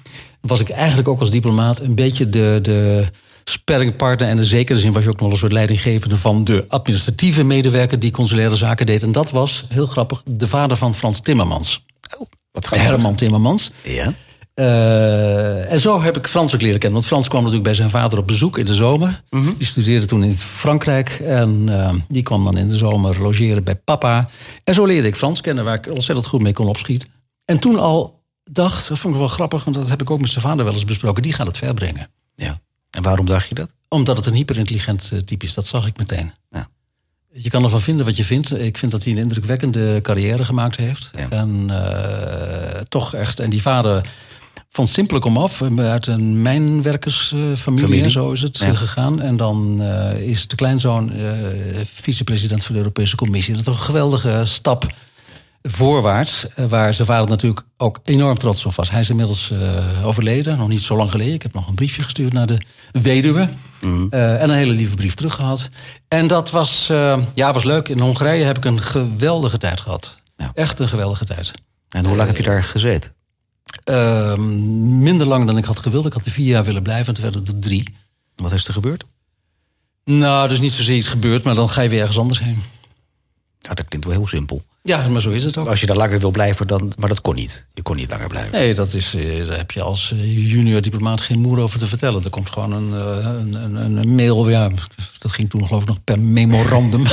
Was 0.41 0.59
ik 0.59 0.69
eigenlijk 0.69 1.07
ook 1.07 1.19
als 1.19 1.31
diplomaat 1.31 1.79
een 1.79 1.95
beetje 1.95 2.29
de... 2.29 2.59
de 2.61 3.05
sparringpartner. 3.51 4.29
En 4.29 4.37
in 4.37 4.43
zekere 4.43 4.79
zin 4.79 4.91
was 4.91 5.03
je 5.03 5.09
ook 5.09 5.19
nog 5.19 5.31
een 5.31 5.37
soort 5.37 5.51
leidinggevende 5.51 6.17
van 6.17 6.43
de 6.43 6.65
administratieve 6.67 7.43
medewerker 7.43 7.99
die 7.99 8.11
consulaire 8.11 8.55
zaken 8.55 8.85
deed. 8.85 9.03
En 9.03 9.11
dat 9.11 9.31
was, 9.31 9.65
heel 9.69 9.85
grappig, 9.85 10.21
de 10.25 10.47
vader 10.47 10.77
van 10.77 10.93
Frans 10.93 11.21
Timmermans. 11.21 11.85
Oh, 12.17 12.27
wat 12.51 12.69
Herman 12.69 13.15
Timmermans. 13.15 13.71
Ja. 13.83 14.13
Uh, 14.55 15.71
en 15.71 15.79
zo 15.79 16.01
heb 16.01 16.17
ik 16.17 16.27
Frans 16.27 16.55
ook 16.55 16.61
leren 16.61 16.79
kennen. 16.79 16.99
Want 16.99 17.11
Frans 17.11 17.27
kwam 17.27 17.39
natuurlijk 17.39 17.67
bij 17.67 17.77
zijn 17.77 17.89
vader 17.89 18.19
op 18.19 18.27
bezoek 18.27 18.57
in 18.57 18.65
de 18.65 18.73
zomer. 18.73 19.23
Mm 19.29 19.43
-hmm. 19.43 19.55
Die 19.57 19.67
studeerde 19.67 20.05
toen 20.05 20.23
in 20.23 20.35
Frankrijk. 20.35 21.09
En 21.09 21.67
uh, 21.69 21.93
die 22.07 22.23
kwam 22.23 22.43
dan 22.43 22.57
in 22.57 22.67
de 22.67 22.77
zomer 22.77 23.21
logeren 23.21 23.63
bij 23.63 23.75
papa. 23.75 24.29
En 24.63 24.73
zo 24.73 24.85
leerde 24.85 25.07
ik 25.07 25.15
Frans 25.15 25.41
kennen, 25.41 25.63
waar 25.63 25.75
ik 25.75 25.93
ontzettend 25.93 26.27
goed 26.27 26.41
mee 26.41 26.53
kon 26.53 26.67
opschieten. 26.67 27.09
En 27.45 27.59
toen 27.59 27.79
al 27.79 28.23
dacht, 28.43 28.87
dat 28.87 28.99
vond 28.99 29.13
ik 29.13 29.19
wel 29.19 29.29
grappig, 29.29 29.63
want 29.63 29.75
dat 29.75 29.89
heb 29.89 30.01
ik 30.01 30.11
ook 30.11 30.21
met 30.21 30.29
zijn 30.29 30.43
vader 30.43 30.65
wel 30.65 30.73
eens 30.73 30.85
besproken. 30.85 31.23
Die 31.23 31.33
gaat 31.33 31.47
het 31.47 31.57
verbrengen. 31.57 32.09
Ja. 32.35 32.61
En 32.91 33.01
waarom 33.01 33.25
dacht 33.25 33.49
je 33.49 33.55
dat? 33.55 33.73
Omdat 33.87 34.17
het 34.17 34.25
een 34.25 34.33
hyperintelligent 34.33 35.11
type 35.25 35.45
is, 35.45 35.53
dat 35.53 35.65
zag 35.65 35.87
ik 35.87 35.97
meteen. 35.97 36.33
Ja. 36.49 36.67
Je 37.33 37.49
kan 37.49 37.63
ervan 37.63 37.81
vinden 37.81 38.05
wat 38.05 38.17
je 38.17 38.23
vindt. 38.23 38.59
Ik 38.59 38.77
vind 38.77 38.91
dat 38.91 39.03
hij 39.03 39.13
een 39.13 39.19
indrukwekkende 39.19 39.99
carrière 40.01 40.45
gemaakt 40.45 40.75
heeft. 40.75 41.09
Ja. 41.17 41.29
En 41.29 41.67
uh, 41.69 42.81
toch 42.89 43.13
echt. 43.13 43.39
En 43.39 43.49
die 43.49 43.61
vader 43.61 44.05
van 44.69 44.87
simpele 44.87 45.19
kom 45.19 45.37
af, 45.37 45.61
uit 45.77 46.07
een 46.07 46.41
mijnwerkersfamilie, 46.41 48.09
zo 48.09 48.31
is 48.31 48.41
het 48.41 48.57
ja. 48.57 48.73
gegaan. 48.73 49.21
En 49.21 49.37
dan 49.37 49.81
uh, 49.81 50.29
is 50.29 50.47
de 50.47 50.55
kleinzoon 50.55 51.11
vicepresident 51.93 52.63
van 52.63 52.73
de 52.73 52.81
Europese 52.81 53.15
Commissie. 53.15 53.53
Dat 53.53 53.61
is 53.61 53.67
een 53.67 53.79
geweldige 53.79 54.41
stap 54.45 54.93
voorwaarts, 55.61 56.45
waar 56.69 56.93
zijn 56.93 57.07
vader 57.07 57.29
natuurlijk 57.29 57.61
ook 57.77 57.99
enorm 58.03 58.37
trots 58.37 58.65
op 58.65 58.75
was. 58.75 58.91
Hij 58.91 58.99
is 58.99 59.09
inmiddels 59.09 59.49
uh, 59.49 60.05
overleden, 60.05 60.57
nog 60.57 60.67
niet 60.67 60.81
zo 60.81 60.95
lang 60.95 61.11
geleden. 61.11 61.33
Ik 61.33 61.41
heb 61.41 61.53
nog 61.53 61.67
een 61.67 61.75
briefje 61.75 62.01
gestuurd 62.01 62.33
naar 62.33 62.47
de 62.47 62.57
weduwe. 62.91 63.49
Mm. 63.81 64.07
Uh, 64.11 64.41
en 64.41 64.49
een 64.49 64.55
hele 64.55 64.73
lieve 64.73 64.95
brief 64.95 65.13
teruggehad. 65.13 65.69
En 66.07 66.27
dat 66.27 66.51
was, 66.51 66.89
uh, 66.91 67.17
ja, 67.33 67.53
was 67.53 67.63
leuk. 67.63 67.89
In 67.89 67.99
Hongarije 67.99 68.43
heb 68.43 68.57
ik 68.57 68.65
een 68.65 68.81
geweldige 68.81 69.57
tijd 69.57 69.81
gehad. 69.81 70.17
Ja. 70.35 70.51
Echt 70.53 70.79
een 70.79 70.87
geweldige 70.87 71.25
tijd. 71.25 71.51
En 71.89 72.05
hoe 72.05 72.15
lang 72.15 72.27
heb 72.27 72.37
je 72.37 72.43
daar 72.43 72.63
gezeten? 72.63 73.11
minder 75.01 75.27
lang 75.27 75.45
dan 75.45 75.57
ik 75.57 75.65
had 75.65 75.79
gewild. 75.79 76.05
Ik 76.05 76.13
had 76.13 76.25
er 76.25 76.31
vier 76.31 76.47
jaar 76.47 76.63
willen 76.63 76.83
blijven 76.83 77.07
en 77.07 77.13
toen 77.13 77.23
werden 77.23 77.41
het 77.41 77.49
er 77.49 77.59
drie. 77.59 77.95
Wat 78.35 78.51
is 78.51 78.67
er 78.67 78.73
gebeurd? 78.73 79.03
Nou, 80.05 80.45
er 80.45 80.51
is 80.51 80.59
niet 80.59 80.71
zozeer 80.71 80.95
iets 80.95 81.07
gebeurd, 81.07 81.43
maar 81.43 81.55
dan 81.55 81.69
ga 81.69 81.81
je 81.81 81.89
weer 81.89 81.99
ergens 81.99 82.17
anders 82.17 82.39
heen. 82.39 82.63
Ja, 83.59 83.73
dat 83.73 83.87
klinkt 83.87 84.07
wel 84.07 84.15
heel 84.15 84.27
simpel. 84.27 84.63
Ja, 84.83 85.07
maar 85.07 85.21
zo 85.21 85.29
is 85.29 85.43
het 85.43 85.57
ook. 85.57 85.67
Als 85.67 85.79
je 85.79 85.85
daar 85.85 85.95
langer 85.95 86.19
wil 86.19 86.31
blijven, 86.31 86.67
dan. 86.67 86.91
Maar 86.97 87.09
dat 87.09 87.21
kon 87.21 87.35
niet. 87.35 87.65
Je 87.73 87.81
kon 87.81 87.95
niet 87.95 88.09
langer 88.09 88.27
blijven. 88.27 88.51
Nee, 88.51 88.73
dat 88.73 88.93
is, 88.93 89.15
daar 89.47 89.57
heb 89.57 89.71
je 89.71 89.81
als 89.81 90.13
junior 90.17 90.81
diplomaat 90.81 91.21
geen 91.21 91.39
moer 91.39 91.59
over 91.59 91.79
te 91.79 91.87
vertellen. 91.87 92.23
Er 92.23 92.29
komt 92.29 92.49
gewoon 92.49 92.71
een, 92.71 92.91
een, 92.91 93.53
een, 93.53 93.97
een 93.97 94.15
mail. 94.15 94.49
Ja, 94.49 94.69
dat 95.19 95.31
ging 95.31 95.49
toen 95.49 95.67
geloof 95.67 95.81
ik 95.81 95.87
nog 95.87 96.03
per 96.03 96.19
memorandum. 96.19 97.03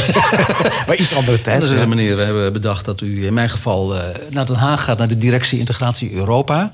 maar 0.86 0.96
iets 0.96 1.14
andere 1.14 1.40
tijd. 1.40 1.54
En 1.54 1.60
dan 1.60 1.70
zeggen 1.70 1.88
meneer, 1.88 2.16
we 2.16 2.22
hebben 2.22 2.52
bedacht 2.52 2.84
dat 2.84 3.00
u 3.00 3.26
in 3.26 3.34
mijn 3.34 3.50
geval 3.50 3.94
naar 4.30 4.46
Den 4.46 4.56
Haag 4.56 4.84
gaat, 4.84 4.98
naar 4.98 5.08
de 5.08 5.18
directie 5.18 5.58
Integratie 5.58 6.12
Europa. 6.12 6.72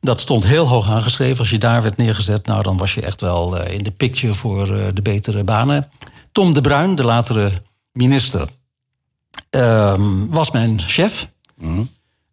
Dat 0.00 0.20
stond 0.20 0.46
heel 0.46 0.68
hoog 0.68 0.90
aangeschreven. 0.90 1.38
Als 1.38 1.50
je 1.50 1.58
daar 1.58 1.82
werd 1.82 1.96
neergezet, 1.96 2.46
nou 2.46 2.62
dan 2.62 2.76
was 2.76 2.94
je 2.94 3.02
echt 3.02 3.20
wel 3.20 3.62
in 3.62 3.82
de 3.82 3.90
picture 3.90 4.34
voor 4.34 4.66
de 4.94 5.02
betere 5.02 5.44
banen. 5.44 5.90
Tom 6.32 6.54
de 6.54 6.60
Bruin, 6.60 6.94
de 6.94 7.04
latere 7.04 7.50
minister 7.92 8.48
was 10.30 10.50
mijn 10.50 10.80
chef. 10.80 11.28
Mm. 11.56 11.88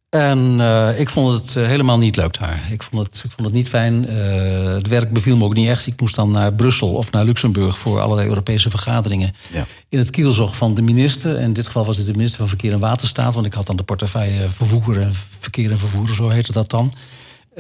En 0.10 0.56
uh, 0.58 1.00
ik 1.00 1.10
vond 1.10 1.42
het 1.42 1.56
uh, 1.56 1.66
helemaal 1.66 1.98
niet 1.98 2.16
leuk 2.16 2.40
daar. 2.40 2.68
Ik 2.72 2.84
vond 2.84 3.06
het, 3.06 3.22
ik 3.26 3.32
vond 3.32 3.48
het 3.48 3.54
niet 3.54 3.70
fijn. 3.70 4.12
Uh, 4.12 4.74
het 4.74 4.88
werk 4.88 5.12
beviel 5.12 5.38
me 5.38 5.44
ook 5.44 5.54
niet 5.54 5.68
echt. 5.68 5.88
Ik 5.88 6.02
moest 6.02 6.16
dan 6.16 6.32
naar 6.32 6.54
Brussel 6.54 6.94
of 6.94 7.12
naar 7.12 7.24
Luxemburg 7.24 7.80
voor 7.80 8.00
allerlei 8.00 8.28
Europese 8.28 8.70
vergaderingen. 8.70 9.36
Ja. 9.52 9.66
In 9.90 9.98
het 9.98 10.10
kielzog 10.10 10.56
van 10.56 10.74
de 10.74 10.82
minister. 10.82 11.40
In 11.40 11.54
dit 11.54 11.66
geval 11.66 11.86
was 11.86 11.98
het 11.98 12.06
de 12.06 12.12
minister 12.12 12.40
van 12.40 12.48
Verkeer 12.48 12.72
en 12.72 12.80
Waterstaat. 12.80 13.34
Want 13.34 13.46
ik 13.46 13.54
had 13.54 13.66
dan 13.66 13.76
de 13.76 13.84
portefeuille 13.84 14.50
vervoer 14.50 15.02
en 15.02 15.14
verkeer 15.40 15.72
en 15.72 15.78
vervoer, 15.78 16.14
zo 16.16 16.30
heette 16.30 16.52
dat 16.52 16.70
dan. 16.70 16.94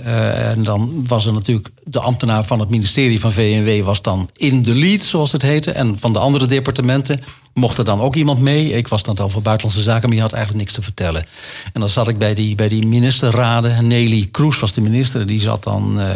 Uh, 0.06 0.50
en 0.50 0.64
dan 0.64 1.04
was 1.08 1.26
er 1.26 1.34
natuurlijk 1.34 1.70
de 1.84 2.00
ambtenaar 2.00 2.46
van 2.46 2.60
het 2.60 2.70
ministerie 2.70 3.20
van 3.20 3.32
VNW 3.32 3.86
was 3.86 4.02
dan 4.02 4.30
in 4.36 4.62
de 4.62 4.76
lead, 4.76 5.02
zoals 5.02 5.32
het 5.32 5.42
heette. 5.42 5.72
En 5.72 6.00
van 6.00 6.14
de 6.14 6.20
andere 6.20 6.46
departementen 6.46 7.22
mocht 7.54 7.78
er 7.78 7.86
dan 7.86 8.00
ook 8.00 8.16
iemand 8.16 8.40
mee. 8.40 8.72
Ik 8.72 8.88
was 8.88 9.04
dan 9.04 9.18
al 9.18 9.30
voor 9.30 9.42
buitenlandse 9.42 9.84
zaken, 9.84 10.08
maar 10.08 10.18
je 10.18 10.24
had 10.24 10.34
eigenlijk 10.34 10.64
niks 10.64 10.76
te 10.76 10.82
vertellen. 10.82 11.26
En 11.74 11.80
dan 11.80 11.90
zat 11.90 12.08
ik 12.08 12.18
bij 12.18 12.34
die, 12.34 12.56
bij 12.56 12.68
die 12.68 12.88
ministerraden. 12.88 13.88
Nelly 13.88 14.28
Kroes 14.32 14.60
was 14.60 14.74
de 14.74 14.82
minister, 14.82 15.26
die 15.26 15.40
zat 15.40 15.64
dan 15.64 16.00
uh, 16.00 16.10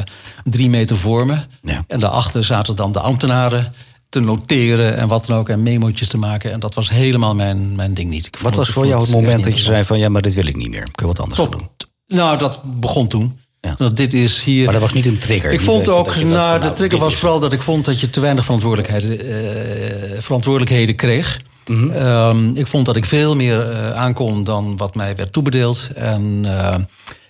drie 0.44 0.70
meter 0.70 0.98
voor 0.98 1.26
me. 1.26 1.38
Ja. 1.62 1.84
En 1.88 2.00
daarachter 2.00 2.44
zaten 2.44 2.76
dan 2.76 2.92
de 2.92 3.00
ambtenaren 3.00 3.74
te 4.10 4.20
noteren 4.20 4.98
en 4.98 5.08
wat 5.08 5.26
dan 5.26 5.38
ook. 5.38 5.50
En 5.50 5.64
memootjes 5.64 6.08
te 6.08 6.18
maken. 6.18 6.52
En 6.52 6.60
dat 6.60 6.74
was 6.74 6.90
helemaal 6.90 7.36
mijn, 7.36 7.76
mijn 7.76 7.94
ding 7.94 8.10
niet. 8.10 8.30
wat 8.42 8.56
was 8.56 8.70
voor 8.70 8.88
jou 8.88 9.02
het 9.02 9.12
moment 9.12 9.44
dat 9.44 9.58
je 9.58 9.64
zei 9.64 9.84
van... 9.84 10.00
ja, 10.00 10.10
maar 10.10 10.22
dit 10.22 10.34
wil 10.34 10.48
ik 10.48 10.56
niet 10.56 10.70
meer. 10.70 10.84
Kun 10.84 10.94
je 10.96 11.06
wat 11.06 11.20
anders 11.20 11.40
Tot, 11.40 11.52
doen? 11.52 11.70
Nou, 12.08 12.38
dat 12.38 12.62
begon 12.64 13.08
toen. 13.08 13.40
Ja. 13.68 13.76
Dat 13.78 13.96
dit 13.96 14.14
is 14.14 14.44
hier. 14.44 14.64
Maar 14.64 14.74
dat 14.74 14.82
was 14.82 14.94
niet 14.94 15.06
een 15.06 15.18
trigger. 15.18 15.52
Ik 15.52 15.62
vond 15.62 15.90
ook, 15.90 16.16
nou, 16.16 16.62
de 16.62 16.74
trigger 16.74 17.00
was 17.00 17.16
vooral 17.16 17.40
dat 17.40 17.54
ik 17.54 17.62
vond 17.62 17.86
dat 17.86 18.00
je 18.00 18.10
te 18.10 18.20
weinig 18.20 18.44
verantwoordelijkheden, 18.44 19.26
uh, 19.26 20.22
verantwoordelijkheden 20.22 20.96
kreeg. 20.96 21.42
Ehm, 21.66 22.56
ik 22.56 22.68
vond 22.68 22.86
dat 22.86 22.96
ik 22.96 23.06
veel 23.06 23.36
meer 23.36 23.72
uh, 23.72 23.94
aankon 23.94 24.44
dan 24.44 24.78
wat 24.78 24.96
mij 24.96 25.16
werd 25.16 25.34
toebedeeld. 25.34 25.90
En 25.96 26.44
uh, 26.44 26.76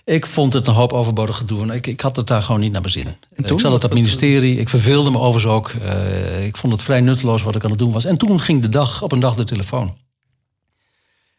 ik 0.04 0.26
vond 0.26 0.52
het 0.52 0.66
een 0.66 0.74
hoop 0.74 0.92
overbodig 0.92 1.36
gedoe. 1.36 1.74
Ik, 1.74 1.86
ik 1.86 2.00
had 2.00 2.16
het 2.16 2.26
daar 2.26 2.42
gewoon 2.42 2.60
niet 2.60 2.72
naar 2.72 2.80
mijn 2.80 2.92
zin. 2.92 3.06
En? 3.06 3.44
Ik 3.44 3.60
zat 3.60 3.72
op 3.72 3.82
het 3.82 3.94
ministerie. 3.94 4.58
Ik 4.58 4.68
verveelde 4.68 5.10
me 5.10 5.18
overigens 5.18 5.52
ook. 5.52 5.72
Uh, 5.72 6.46
ik 6.46 6.56
vond 6.56 6.72
het 6.72 6.82
vrij 6.82 7.00
nutteloos 7.00 7.42
wat 7.42 7.54
ik 7.54 7.64
aan 7.64 7.70
het 7.70 7.78
doen 7.78 7.92
was. 7.92 8.04
En 8.04 8.16
toen 8.16 8.40
ging 8.40 8.62
de 8.62 8.68
dag, 8.68 9.02
op 9.02 9.12
een 9.12 9.20
dag 9.20 9.34
de 9.34 9.44
telefoon. 9.44 9.96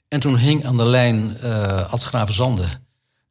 En 0.07 0.19
toen 0.19 0.37
hing 0.37 0.65
aan 0.65 0.77
de 0.77 0.85
lijn 0.85 1.37
uh, 1.43 1.93
Ad 1.93 2.09
Zande 2.27 2.65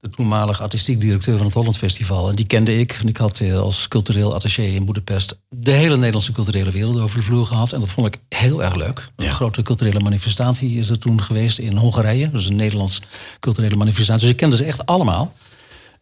de 0.04 0.10
toenmalige 0.10 0.62
artistiek 0.62 1.00
directeur 1.00 1.36
van 1.36 1.46
het 1.46 1.54
Holland 1.54 1.76
Festival. 1.76 2.28
En 2.28 2.34
die 2.34 2.46
kende 2.46 2.78
ik. 2.78 2.98
En 3.00 3.08
ik 3.08 3.16
had 3.16 3.40
eh, 3.40 3.60
als 3.60 3.88
cultureel 3.88 4.34
attaché 4.34 4.62
in 4.62 4.84
Boedapest 4.84 5.38
de 5.48 5.70
hele 5.70 5.96
Nederlandse 5.96 6.32
culturele 6.32 6.70
wereld 6.70 7.00
over 7.00 7.18
de 7.18 7.24
vloer 7.24 7.46
gehad. 7.46 7.72
En 7.72 7.80
dat 7.80 7.90
vond 7.90 8.06
ik 8.06 8.20
heel 8.28 8.62
erg 8.62 8.74
leuk. 8.74 9.08
Een 9.16 9.30
grote 9.30 9.62
culturele 9.62 10.00
manifestatie 10.00 10.78
is 10.78 10.90
er 10.90 10.98
toen 10.98 11.22
geweest 11.22 11.58
in 11.58 11.76
Hongarije. 11.76 12.30
Dus 12.30 12.46
een 12.46 12.56
Nederlands 12.56 13.02
culturele 13.40 13.76
manifestatie. 13.76 14.20
Dus 14.20 14.30
ik 14.30 14.36
kende 14.36 14.56
ze 14.56 14.64
echt 14.64 14.86
allemaal. 14.86 15.34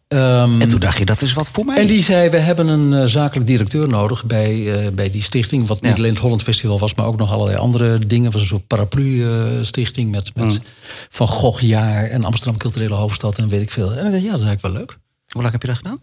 Um, 0.07 0.61
en 0.61 0.67
toen 0.67 0.79
dacht 0.79 0.97
je, 0.97 1.05
dat 1.05 1.21
is 1.21 1.33
wat 1.33 1.49
voor 1.49 1.65
mij. 1.65 1.77
En 1.77 1.87
die 1.87 2.03
zei, 2.03 2.29
we 2.29 2.37
hebben 2.37 2.67
een 2.67 2.91
uh, 2.91 3.05
zakelijk 3.05 3.47
directeur 3.47 3.87
nodig 3.87 4.25
bij, 4.25 4.55
uh, 4.55 4.89
bij 4.89 5.09
die 5.09 5.23
stichting. 5.23 5.67
Wat 5.67 5.81
niet 5.81 5.97
alleen 5.97 6.11
het 6.11 6.19
Holland 6.19 6.43
Festival 6.43 6.79
was, 6.79 6.95
maar 6.95 7.05
ook 7.05 7.17
nog 7.17 7.31
allerlei 7.31 7.57
andere 7.57 8.07
dingen. 8.07 8.23
Het 8.23 8.33
was 8.33 8.41
een 8.41 8.47
soort 8.47 8.67
paraplu-stichting 8.67 10.11
met, 10.11 10.35
met 10.35 10.45
mm. 10.45 10.63
Van 11.09 11.27
Goghjaar 11.27 12.09
en 12.09 12.23
Amsterdam 12.23 12.57
Culturele 12.57 12.95
Hoofdstad 12.95 13.37
en 13.37 13.47
weet 13.47 13.61
ik 13.61 13.71
veel. 13.71 13.93
En 13.93 14.05
ik 14.05 14.11
dacht, 14.11 14.23
ja, 14.23 14.31
dat 14.31 14.39
is 14.39 14.45
eigenlijk 14.45 14.61
wel 14.61 14.71
leuk. 14.71 14.97
Hoe 15.27 15.41
lang 15.41 15.51
heb 15.51 15.61
je 15.61 15.67
dat 15.67 15.77
gedaan? 15.77 15.99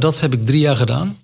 Dat 0.00 0.20
heb 0.20 0.32
ik 0.32 0.46
drie 0.46 0.60
jaar 0.60 0.76
gedaan. 0.76 1.16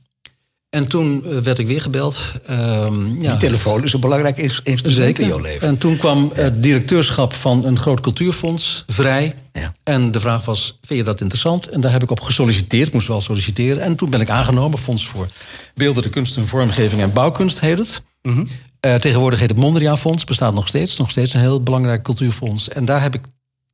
En 0.71 0.87
toen 0.87 1.25
werd 1.43 1.59
ik 1.59 1.67
weer 1.67 1.81
gebeld. 1.81 2.19
Um, 2.51 3.21
ja. 3.21 3.31
Die 3.31 3.39
telefoon 3.39 3.85
is 3.85 3.93
een 3.93 4.01
belangrijk 4.01 4.37
instrument 4.63 5.19
in 5.19 5.27
jouw 5.27 5.41
leven. 5.41 5.69
En 5.69 5.79
toen 5.79 5.97
kwam 5.97 6.31
ja. 6.35 6.43
het 6.43 6.63
directeurschap 6.63 7.35
van 7.35 7.65
een 7.65 7.79
groot 7.79 8.01
cultuurfonds 8.01 8.85
vrij. 8.87 9.35
Ja. 9.61 9.75
En 9.83 10.11
de 10.11 10.21
vraag 10.21 10.45
was, 10.45 10.79
vind 10.83 10.99
je 10.99 11.05
dat 11.05 11.21
interessant? 11.21 11.69
En 11.69 11.81
daar 11.81 11.93
heb 11.93 12.03
ik 12.03 12.11
op 12.11 12.21
gesolliciteerd, 12.21 12.93
moest 12.93 13.09
wel 13.09 13.21
solliciteren. 13.21 13.83
En 13.83 13.97
toen 13.97 14.11
ben 14.11 14.21
ik 14.21 14.31
aangenomen, 14.31 14.79
Fonds 14.79 15.07
voor 15.07 15.29
Beeldende 15.75 16.09
Kunsten, 16.09 16.47
Vormgeving 16.47 17.01
en 17.01 17.13
Bouwkunst 17.13 17.61
heet 17.61 17.79
het. 17.79 18.03
Mm 18.23 18.35
-hmm. 18.35 18.49
uh, 18.81 18.95
tegenwoordig 18.95 19.39
heet 19.39 19.49
het 19.49 19.59
Mondriaan 19.59 19.99
Fonds, 19.99 20.25
bestaat 20.25 20.55
nog 20.55 20.69
steeds. 20.69 20.97
Nog 20.97 21.11
steeds 21.11 21.35
een 21.35 21.41
heel 21.41 21.63
belangrijk 21.63 22.03
cultuurfonds. 22.03 22.69
En 22.69 22.85
daar 22.85 23.03
heb 23.03 23.15
ik 23.15 23.23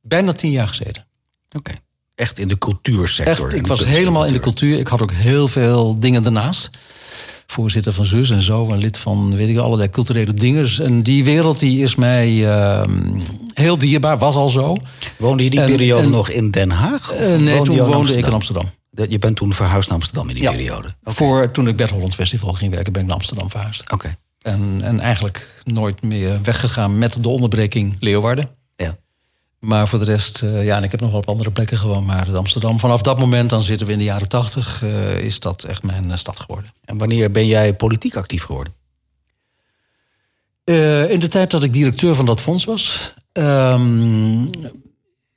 bijna 0.01 0.33
tien 0.33 0.51
jaar 0.51 0.67
gezeten. 0.67 1.05
Oké. 1.47 1.57
Okay. 1.57 1.75
Echt 2.15 2.39
in 2.39 2.47
de 2.47 2.57
cultuursector. 2.57 3.47
Echt, 3.47 3.55
ik 3.55 3.67
was 3.67 3.85
helemaal 3.85 4.25
in 4.25 4.33
de 4.33 4.39
cultuur. 4.39 4.79
Ik 4.79 4.87
had 4.87 5.01
ook 5.01 5.11
heel 5.11 5.47
veel 5.47 5.99
dingen 5.99 6.23
daarnaast 6.23 6.69
voorzitter 7.51 7.93
van 7.93 8.05
ZUS 8.05 8.29
en 8.29 8.41
zo. 8.41 8.69
Een 8.69 8.77
lid 8.77 8.97
van, 8.97 9.35
weet 9.35 9.49
ik, 9.49 9.57
allerlei 9.57 9.89
culturele 9.89 10.33
dingen. 10.33 10.69
En 10.79 11.03
die 11.03 11.23
wereld 11.23 11.59
die 11.59 11.83
is 11.83 11.95
mij 11.95 12.31
uh, 12.31 12.83
heel 13.53 13.77
dierbaar, 13.77 14.17
was 14.17 14.35
al 14.35 14.49
zo. 14.49 14.77
Woonde 15.17 15.43
je 15.43 15.49
die 15.49 15.59
en, 15.59 15.65
periode 15.65 16.03
en, 16.03 16.09
nog 16.09 16.29
in 16.29 16.51
Den 16.51 16.71
Haag? 16.71 17.13
Uh, 17.13 17.19
nee, 17.19 17.55
woonde 17.55 17.75
toen 17.75 17.87
woonde 17.87 18.17
ik 18.17 18.25
in 18.25 18.33
Amsterdam. 18.33 18.69
Je 19.09 19.19
bent 19.19 19.35
toen 19.35 19.53
verhuisd 19.53 19.89
naar 19.89 19.97
Amsterdam 19.97 20.29
in 20.29 20.35
die 20.35 20.43
ja, 20.43 20.51
periode? 20.51 20.95
Okay. 21.01 21.13
Voor, 21.13 21.51
toen 21.51 21.67
ik 21.67 21.75
Bert 21.75 21.89
Holland 21.89 22.15
Festival 22.15 22.53
ging 22.53 22.73
werken, 22.73 22.93
ben 22.93 23.01
ik 23.01 23.07
naar 23.07 23.17
Amsterdam 23.17 23.49
verhuisd. 23.49 23.81
Oké. 23.81 23.93
Okay. 23.93 24.15
En, 24.41 24.79
en 24.81 24.99
eigenlijk 24.99 25.61
nooit 25.63 26.03
meer 26.03 26.39
weggegaan 26.43 26.97
met 26.97 27.23
de 27.23 27.29
onderbreking 27.29 27.95
Leeuwarden. 27.99 28.49
Maar 29.61 29.87
voor 29.87 29.99
de 29.99 30.05
rest, 30.05 30.41
uh, 30.41 30.65
ja, 30.65 30.77
en 30.77 30.83
ik 30.83 30.91
heb 30.91 30.99
nog 30.99 31.09
wel 31.09 31.19
op 31.19 31.29
andere 31.29 31.51
plekken 31.51 31.77
gewoon, 31.77 32.05
maar 32.05 32.37
Amsterdam. 32.37 32.79
Vanaf 32.79 33.01
dat 33.01 33.19
moment, 33.19 33.49
dan 33.49 33.63
zitten 33.63 33.87
we 33.87 33.93
in 33.93 33.97
de 33.97 34.03
jaren 34.03 34.29
tachtig, 34.29 34.81
uh, 34.83 35.19
is 35.19 35.39
dat 35.39 35.63
echt 35.63 35.83
mijn 35.83 36.05
uh, 36.07 36.15
stad 36.15 36.39
geworden. 36.39 36.71
En 36.85 36.97
wanneer 36.97 37.31
ben 37.31 37.47
jij 37.47 37.73
politiek 37.73 38.15
actief 38.15 38.43
geworden? 38.43 38.73
in 41.09 41.19
de 41.19 41.27
tijd 41.27 41.51
dat 41.51 41.63
ik 41.63 41.73
directeur 41.73 42.15
van 42.15 42.25
dat 42.25 42.39
fonds 42.39 42.65
was. 42.65 43.13
Um, 43.33 44.41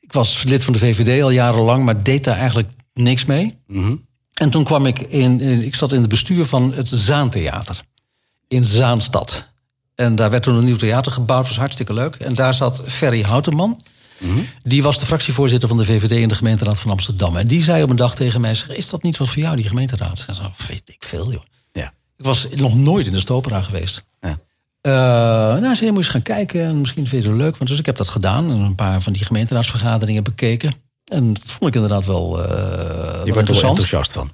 ik 0.01 0.13
was 0.13 0.43
lid 0.43 0.65
van 0.65 0.73
de 0.73 0.79
VVD 0.79 1.23
al 1.23 1.31
jarenlang, 1.31 1.85
maar 1.85 2.03
deed 2.03 2.25
daar 2.25 2.37
eigenlijk 2.37 2.69
niks 2.93 3.25
mee. 3.25 3.59
Mm 3.67 3.83
-hmm. 3.83 4.07
En 4.35 4.51
toen 4.51 4.65
kwam 4.65 4.87
ik 4.87 4.99
in, 4.99 5.41
in, 5.41 5.63
ik 5.63 5.75
zat 5.75 5.93
in 5.93 6.01
het 6.01 6.09
bestuur 6.09 6.45
van 6.45 6.73
het 6.73 6.89
Zaantheater 6.89 7.83
in 8.49 8.65
Zaanstad. 8.65 9.49
En 9.95 10.17
daar 10.17 10.31
werd 10.31 10.43
toen 10.43 10.55
een 10.55 10.65
nieuw 10.65 10.77
theater 10.77 11.13
gebouwd, 11.13 11.47
was 11.47 11.57
hartstikke 11.57 11.95
leuk. 11.95 12.15
En 12.15 12.35
daar 12.35 12.55
zat 12.55 12.83
Ferry 12.85 13.23
Houteman. 13.23 13.83
Mm 14.19 14.35
-hmm. 14.35 14.47
Die 14.63 14.83
was 14.83 14.99
de 14.99 15.07
fractievoorzitter 15.07 15.69
van 15.69 15.79
de 15.79 15.85
VVD 15.85 16.11
in 16.11 16.29
de 16.29 16.35
gemeenteraad 16.35 16.79
van 16.79 16.91
Amsterdam. 16.91 17.37
En 17.37 17.47
die 17.47 17.63
zei 17.63 17.83
op 17.83 17.91
een 17.91 17.97
dag 17.97 18.15
tegen 18.15 18.41
mij: 18.41 18.57
Is 18.69 18.89
dat 18.89 19.03
niet 19.03 19.17
wat 19.17 19.29
voor 19.29 19.43
jou, 19.43 19.57
die 19.57 19.69
gemeenteraad? 19.69 20.25
En 20.27 20.35
zo, 20.35 20.53
weet 20.69 20.83
ik 20.85 21.05
veel, 21.05 21.33
joh. 21.33 21.43
Ja. 21.73 21.93
Ik 22.17 22.25
was 22.25 22.49
nog 22.55 22.75
nooit 22.75 23.07
in 23.07 23.13
de 23.13 23.21
Stopera 23.21 23.63
geweest. 23.63 24.05
Ja. 24.21 24.39
Uh, 24.87 24.93
nou, 25.63 25.75
zei, 25.75 25.87
je 25.87 25.93
moet 25.93 26.03
eens 26.03 26.09
gaan 26.09 26.23
kijken 26.23 26.65
en 26.65 26.81
misschien 26.81 27.07
vind 27.07 27.23
je 27.23 27.29
het 27.29 27.39
leuk. 27.39 27.57
Want 27.57 27.71
dus 27.71 27.79
ik 27.79 27.87
heb 27.87 27.97
dat 27.97 28.09
gedaan 28.09 28.51
en 28.51 28.59
een 28.59 28.75
paar 28.75 29.03
van 29.03 29.13
die 29.13 29.25
gemeenteraadsvergaderingen 29.25 30.25
bekeken. 30.25 30.75
En 31.05 31.33
dat 31.33 31.43
vond 31.45 31.65
ik 31.65 31.75
inderdaad 31.75 32.07
wel. 32.07 32.39
Uh, 32.39 32.47
je 33.25 33.33
werd 33.33 33.49
er 33.49 33.65
enthousiast 33.65 34.13
van. 34.13 34.31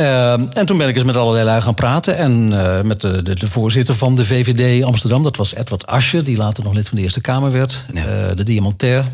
Uh, 0.00 0.32
en 0.32 0.66
toen 0.66 0.78
ben 0.78 0.88
ik 0.88 0.94
eens 0.94 1.04
met 1.04 1.16
allerlei 1.16 1.44
lui 1.44 1.60
gaan 1.60 1.74
praten. 1.74 2.16
En 2.16 2.50
uh, 2.52 2.80
met 2.80 3.00
de, 3.00 3.22
de, 3.22 3.34
de, 3.34 3.46
voorzitter 3.48 3.94
van 3.94 4.16
de 4.16 4.24
VVD 4.24 4.84
Amsterdam, 4.84 5.22
dat 5.22 5.36
was 5.36 5.54
Edward 5.54 5.86
Ascher, 5.86 6.24
die 6.24 6.36
later 6.36 6.64
nog 6.64 6.72
lid 6.72 6.88
van 6.88 6.96
de 6.96 7.02
Eerste 7.02 7.20
Kamer 7.20 7.52
werd, 7.52 7.84
ja. 7.92 8.00
uh, 8.06 8.36
de 8.36 8.42
diamantair. 8.42 9.04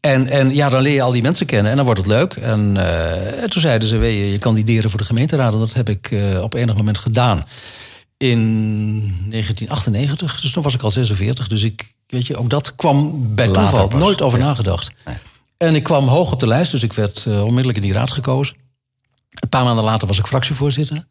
En, 0.00 0.28
en 0.28 0.54
ja, 0.54 0.68
dan 0.68 0.82
leer 0.82 0.94
je 0.94 1.02
al 1.02 1.10
die 1.12 1.22
mensen 1.22 1.46
kennen 1.46 1.70
en 1.70 1.76
dan 1.76 1.84
wordt 1.84 2.00
het 2.00 2.08
leuk. 2.10 2.32
En, 2.34 2.76
en 3.40 3.50
toen 3.50 3.60
zeiden 3.60 3.88
ze, 3.88 3.96
weet 3.96 4.16
je, 4.16 4.32
je 4.32 4.38
kandideren 4.38 4.90
voor 4.90 4.98
de 4.98 5.04
gemeenteraad. 5.06 5.52
En 5.52 5.58
dat 5.58 5.74
heb 5.74 5.88
ik 5.88 6.14
op 6.40 6.54
enig 6.54 6.76
moment 6.76 6.98
gedaan. 6.98 7.44
In 8.16 8.40
1998, 9.30 10.40
dus 10.40 10.52
toen 10.52 10.62
was 10.62 10.74
ik 10.74 10.82
al 10.82 10.90
46. 10.90 11.48
Dus 11.48 11.62
ik, 11.62 11.94
weet 12.06 12.26
je, 12.26 12.36
ook 12.36 12.50
dat 12.50 12.74
kwam 12.76 13.24
bij 13.34 13.46
Later 13.48 13.62
toeval. 13.62 13.86
pas. 13.88 14.00
Nooit 14.00 14.22
over 14.22 14.38
Ja. 14.38 14.44
nagedacht. 14.44 14.90
Nee. 15.04 15.16
En 15.56 15.74
ik 15.74 15.82
kwam 15.82 16.08
hoog 16.08 16.32
op 16.32 16.40
de 16.40 16.46
lijst, 16.46 16.70
dus 16.70 16.82
ik 16.82 16.92
werd 16.92 17.26
onmiddellijk 17.26 17.76
in 17.76 17.82
die 17.82 17.92
raad 17.92 18.10
gekozen. 18.10 18.56
Een 19.40 19.48
paar 19.48 19.64
maanden 19.64 19.84
later 19.84 20.08
was 20.08 20.18
ik 20.18 20.26
fractievoorzitter. 20.26 21.06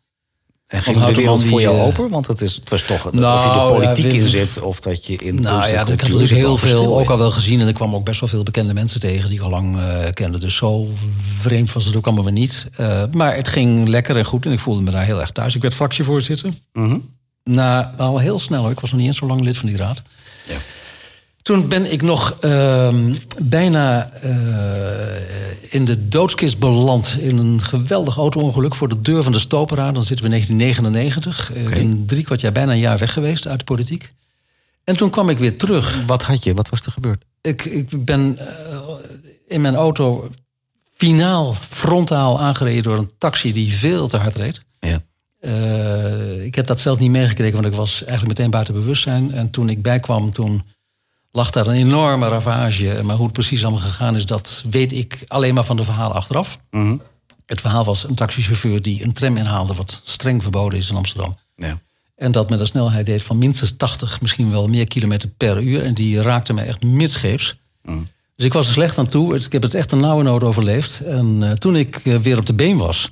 En 0.65 0.81
ging 0.81 1.05
de 1.05 1.13
wereld 1.13 1.43
voor 1.43 1.61
jou 1.61 1.77
eh, 1.77 1.83
open? 1.83 2.09
Want 2.09 2.27
het, 2.27 2.41
is, 2.41 2.55
het 2.55 2.69
was 2.69 2.81
toch 2.81 3.11
Nou, 3.11 3.33
of 3.33 3.43
je 3.43 3.49
de 3.49 3.85
politiek 3.85 4.13
in 4.13 4.29
zit 4.29 4.61
of 4.61 4.79
dat 4.79 5.05
je 5.05 5.15
in 5.15 5.41
Nou 5.41 5.55
ja, 5.67 5.67
ik 5.67 5.77
had 5.77 5.87
natuurlijk 5.87 6.31
heel 6.31 6.57
veel 6.57 6.99
ook 6.99 7.09
al 7.09 7.17
wel 7.17 7.31
gezien. 7.31 7.61
En 7.61 7.67
er 7.67 7.73
kwamen 7.73 7.95
ook 7.95 8.05
best 8.05 8.19
wel 8.19 8.29
veel 8.29 8.43
bekende 8.43 8.73
mensen 8.73 8.99
tegen 8.99 9.29
die 9.29 9.37
ik 9.37 9.43
al 9.43 9.49
lang 9.49 9.77
eh, 9.77 10.11
kende. 10.13 10.39
Dus 10.39 10.55
zo 10.55 10.89
vreemd 11.39 11.73
was 11.73 11.85
het 11.85 11.95
ook 11.95 12.05
allemaal 12.05 12.23
weer 12.23 12.33
niet. 12.33 12.67
Eh, 12.75 13.03
maar 13.11 13.35
het 13.35 13.47
ging 13.47 13.87
lekker 13.87 14.17
en 14.17 14.25
goed 14.25 14.45
en 14.45 14.51
ik 14.51 14.59
voelde 14.59 14.81
me 14.81 14.91
daar 14.91 15.05
heel 15.05 15.21
erg 15.21 15.31
thuis. 15.31 15.55
Ik 15.55 15.61
werd 15.61 15.73
fractievoorzitter. 15.73 16.51
Mhm. 16.73 16.97
Na, 17.43 17.93
al 17.97 18.17
heel 18.17 18.39
snel 18.39 18.61
hoor. 18.61 18.71
Ik 18.71 18.79
was 18.79 18.89
nog 18.91 18.99
niet 18.99 19.09
eens 19.09 19.17
zo 19.17 19.27
lang 19.27 19.41
lid 19.41 19.57
van 19.57 19.67
die 19.67 19.77
raad. 19.77 20.01
Ja. 20.47 20.55
Toen 21.45 21.67
ben 21.67 21.91
ik 21.91 22.01
nog 22.01 22.37
ehm, 22.39 23.13
bijna 23.43 24.11
eh, 24.11 25.73
in 25.73 25.85
de 25.85 26.07
doodskist 26.07 26.59
beland. 26.59 27.17
In 27.19 27.37
een 27.37 27.61
geweldig 27.61 28.17
auto-ongeluk 28.17 28.75
voor 28.75 28.87
de 28.87 29.01
deur 29.01 29.23
van 29.23 29.31
de 29.31 29.39
Stopera. 29.39 29.91
Dan 29.91 30.03
zitten 30.03 30.29
we 30.29 30.35
in 30.35 30.43
1999. 30.43 31.53
Eh, 31.53 31.61
Oké. 31.61 31.73
ben 31.73 32.05
drie 32.05 32.23
kwart 32.23 32.41
jaar, 32.41 32.51
bijna 32.51 32.71
een 32.71 32.79
jaar 32.79 32.97
weg 32.97 33.13
geweest 33.13 33.47
uit 33.47 33.59
de 33.59 33.65
politiek. 33.65 34.13
En 34.83 34.97
toen 34.97 35.09
kwam 35.09 35.29
ik 35.29 35.37
weer 35.37 35.57
terug. 35.57 36.05
Wat 36.05 36.23
had 36.23 36.43
je? 36.43 36.53
Wat 36.53 36.69
was 36.69 36.81
er 36.81 36.91
gebeurd? 36.91 37.25
Ik, 37.41 37.65
ik 37.65 38.05
ben 38.05 38.37
eh, 38.37 38.77
in 39.47 39.61
mijn 39.61 39.75
auto 39.75 40.29
finaal 40.95 41.55
frontaal 41.69 42.39
aangereden 42.39 42.83
door 42.83 42.97
een 42.97 43.11
taxi 43.17 43.51
die 43.51 43.73
veel 43.73 44.07
te 44.07 44.17
hard 44.17 44.35
reed. 44.35 44.61
Ja. 44.79 44.99
Ik 46.41 46.55
heb 46.55 46.67
dat 46.67 46.79
zelf 46.79 46.99
niet 46.99 47.11
meegekregen, 47.11 47.53
want 47.53 47.65
ik 47.65 47.73
was 47.73 48.03
eigenlijk 48.03 48.37
meteen 48.37 48.51
buiten 48.51 48.73
bewustzijn. 48.73 49.33
En 49.33 49.49
toen 49.49 49.69
ik 49.69 49.81
bijkwam, 49.81 50.31
toen 50.31 50.63
lag 51.35 51.49
daar 51.49 51.67
een 51.67 51.75
enorme 51.75 52.27
ravage. 52.27 52.99
Maar 53.03 53.15
hoe 53.15 53.25
het 53.25 53.33
precies 53.33 53.63
allemaal 53.63 53.81
gegaan 53.81 54.15
is, 54.15 54.25
dat 54.25 54.63
weet 54.69 54.91
ik 54.91 55.23
alleen 55.27 55.53
maar 55.53 55.63
van 55.63 55.75
de 55.75 55.83
verhalen 55.83 56.15
achteraf. 56.15 56.59
Mhm. 56.71 56.97
Het 57.45 57.61
verhaal 57.61 57.83
was 57.83 58.07
een 58.07 58.15
taxichauffeur 58.15 58.81
die 58.81 59.03
een 59.03 59.13
tram 59.13 59.37
inhaalde, 59.37 59.73
wat 59.73 60.01
streng 60.03 60.41
verboden 60.41 60.79
is 60.79 60.89
in 60.89 60.95
Amsterdam. 60.95 61.37
Ja. 61.55 61.79
En 62.15 62.31
dat 62.31 62.49
met 62.49 62.59
een 62.59 62.67
snelheid 62.67 63.05
deed 63.05 63.23
van 63.23 63.37
minstens 63.37 63.77
80, 63.77 64.21
misschien 64.21 64.51
wel 64.51 64.67
meer 64.67 64.87
kilometer 64.87 65.29
per 65.29 65.61
uur. 65.61 65.83
En 65.83 65.93
die 65.93 66.21
raakte 66.21 66.53
mij 66.53 66.65
echt 66.65 66.83
midscheeps. 66.83 67.59
Mm. 67.83 68.07
Dus 68.35 68.45
ik 68.45 68.53
was 68.53 68.67
er 68.67 68.73
slecht 68.73 68.97
aan 68.97 69.07
toe. 69.07 69.35
Ik 69.35 69.51
heb 69.51 69.61
het 69.61 69.73
echt 69.73 69.91
een 69.91 69.99
nauwe 69.99 70.23
nood 70.23 70.43
overleefd. 70.43 70.99
En 70.99 71.43
eh, 71.43 71.51
toen 71.51 71.75
ik 71.75 71.95
eh, 71.95 72.15
weer 72.15 72.37
op 72.37 72.45
de 72.45 72.53
been 72.53 72.77
was, 72.77 73.11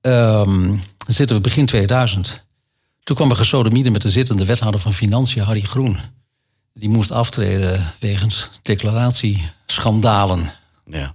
ehm, 0.00 0.74
zitten 1.06 1.36
we 1.36 1.42
begin 1.42 1.66
2000. 1.66 2.44
Toen 3.02 3.16
kwam 3.16 3.30
er 3.30 3.36
gesodemiede 3.36 3.90
met 3.90 4.02
de 4.02 4.10
zittende 4.10 4.44
wethouder 4.44 4.80
van 4.80 4.94
Financiën, 4.94 5.42
Harry 5.42 5.60
Groen. 5.60 5.98
Die 6.74 6.88
moest 6.88 7.10
aftreden 7.10 7.94
wegens 8.00 8.50
declaratieschandalen. 8.62 10.52
Ja. 10.86 11.14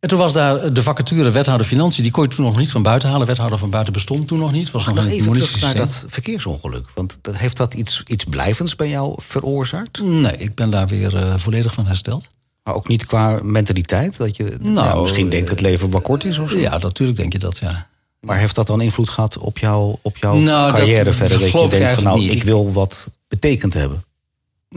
En 0.00 0.08
toen 0.08 0.18
was 0.18 0.32
daar 0.32 0.72
de 0.72 0.82
vacature 0.82 1.30
wethouder 1.30 1.66
Financiën. 1.66 2.02
Die 2.02 2.12
kon 2.12 2.22
je 2.22 2.28
toen 2.28 2.44
nog 2.44 2.56
niet 2.56 2.70
van 2.70 2.82
buiten 2.82 3.08
halen. 3.08 3.26
Wethouder 3.26 3.58
van 3.58 3.70
buiten 3.70 3.92
bestond 3.92 4.28
toen 4.28 4.38
nog 4.38 4.52
niet. 4.52 4.70
Was 4.70 4.86
nog 4.86 4.94
Nog 4.94 5.04
een 5.04 5.10
even 5.10 5.32
terug 5.32 5.60
naar 5.60 5.74
dat 5.74 6.04
verkeersongeluk. 6.08 6.86
Want 6.94 7.18
dat, 7.20 7.36
heeft 7.36 7.56
dat 7.56 7.74
iets, 7.74 8.02
iets 8.06 8.24
blijvends 8.24 8.76
bij 8.76 8.88
jou 8.88 9.14
veroorzaakt? 9.16 10.02
Nee, 10.02 10.36
ik 10.36 10.54
ben 10.54 10.70
daar 10.70 10.86
weer 10.86 11.16
eh, 11.16 11.34
volledig 11.36 11.74
van 11.74 11.86
hersteld. 11.86 12.28
Maar 12.62 12.74
ook 12.74 12.88
niet 12.88 13.06
qua 13.06 13.38
mentaliteit? 13.42 14.16
Dat 14.16 14.36
je 14.36 14.56
Nou, 14.60 14.86
ja, 14.86 14.94
misschien 14.94 15.28
denkt 15.28 15.48
het 15.48 15.60
leven 15.60 15.90
wat 15.90 16.02
kort 16.02 16.24
is 16.24 16.38
of 16.38 16.50
zo? 16.50 16.58
Ja, 16.58 16.78
natuurlijk 16.78 17.18
denk 17.18 17.32
je 17.32 17.38
dat, 17.38 17.58
ja. 17.58 17.88
Maar 18.20 18.38
heeft 18.38 18.54
dat 18.54 18.66
dan 18.66 18.80
invloed 18.80 19.08
gehad 19.08 19.38
op, 19.38 19.58
jou, 19.58 19.96
op 20.02 20.16
jouw 20.16 20.34
Nou, 20.34 20.70
dat 20.70 20.76
carrière 20.76 21.12
verder? 21.12 21.40
Dat 21.40 21.52
je 21.52 21.68
denkt 21.68 21.92
van 21.92 22.02
nou, 22.02 22.24
ik 22.24 22.42
wil 22.42 22.72
wat 22.72 23.18
betekend 23.28 23.74
hebben. 23.74 24.04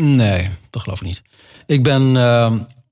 Nee, 0.02 0.50
dat 0.70 0.82
geloof 0.82 1.00
ik 1.00 1.08
niet. 1.08 1.22
Ik 1.66 1.84
ben 1.84 2.02
uh, 2.16 2.52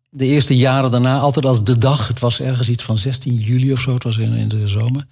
de 0.10 0.26
eerste 0.26 0.56
jaren 0.56 0.92
daarna 0.92 1.20
altijd 1.20 1.46
als 1.46 1.64
de 1.64 1.78
dag... 1.78 2.08
het 2.08 2.20
was 2.20 2.42
ergens 2.42 2.70
iets 2.70 2.84
van 2.84 2.98
16 2.98 3.34
juli 3.34 3.74
of 3.74 3.80
zo, 3.80 3.94
het 3.94 4.04
was 4.04 4.18
in, 4.18 4.34
in 4.34 4.48
de 4.48 4.68
zomer... 4.68 5.06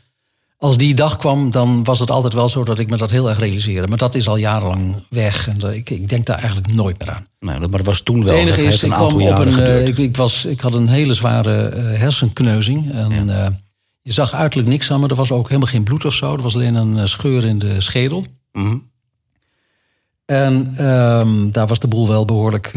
Als 0.58 0.78
die 0.78 0.94
dag 0.94 1.18
kwam, 1.18 1.52
dan 1.52 1.84
was 1.84 2.00
het 2.00 2.12
altijd 2.12 2.34
wel 2.34 2.50
zo 2.50 2.64
dat 2.64 2.80
ik 2.80 2.90
me 2.90 2.98
dat 2.98 3.12
heel 3.12 3.30
erg 3.30 3.40
realiseerde. 3.40 3.88
Maar 3.88 3.98
dat 3.98 4.16
is 4.16 4.28
al 4.28 4.36
jarenlang 4.36 4.96
weg. 5.10 5.48
En 5.48 5.74
ik, 5.74 5.90
ik 5.90 6.10
denk 6.10 6.26
daar 6.26 6.38
eigenlijk 6.38 6.74
nooit 6.74 7.00
meer 7.00 7.10
aan. 7.10 7.28
Nee, 7.40 7.60
maar 7.60 7.70
dat 7.70 7.86
was 7.86 8.02
toen 8.02 8.24
wel. 8.24 8.38
Het 8.38 8.48
enige 8.48 8.66
is, 8.66 8.82
een 8.82 8.88
ik 8.88 8.96
aantal 8.96 9.20
jaren 9.20 9.48
een, 9.48 9.60
uh, 9.60 9.88
ik, 9.88 9.98
ik, 9.98 10.16
was, 10.16 10.46
ik 10.46 10.60
had 10.60 10.76
een 10.76 10.88
hele 10.88 11.14
zware 11.14 11.74
uh, 11.76 12.00
hersenkneuzing. 12.00 12.92
En 12.92 13.26
ja. 13.28 13.46
uh, 13.46 13.56
je 14.02 14.12
zag 14.12 14.34
uiterlijk 14.34 14.70
niks 14.70 14.92
aan, 14.92 15.00
maar 15.00 15.10
er 15.10 15.16
was 15.16 15.32
ook 15.32 15.48
helemaal 15.48 15.70
geen 15.70 15.84
bloed 15.84 16.06
of 16.06 16.14
zo. 16.14 16.36
Er 16.36 16.42
was 16.42 16.56
alleen 16.56 16.76
een 16.76 17.08
scheur 17.08 17.44
in 17.44 17.60
de 17.60 17.82
schedel. 17.82 18.26
Mm 18.52 18.66
-hmm. 18.66 18.90
En 20.26 20.86
um, 20.86 21.52
daar 21.52 21.68
was 21.68 21.80
de 21.80 21.88
boel 21.88 22.08
wel 22.08 22.26
behoorlijk 22.26 22.74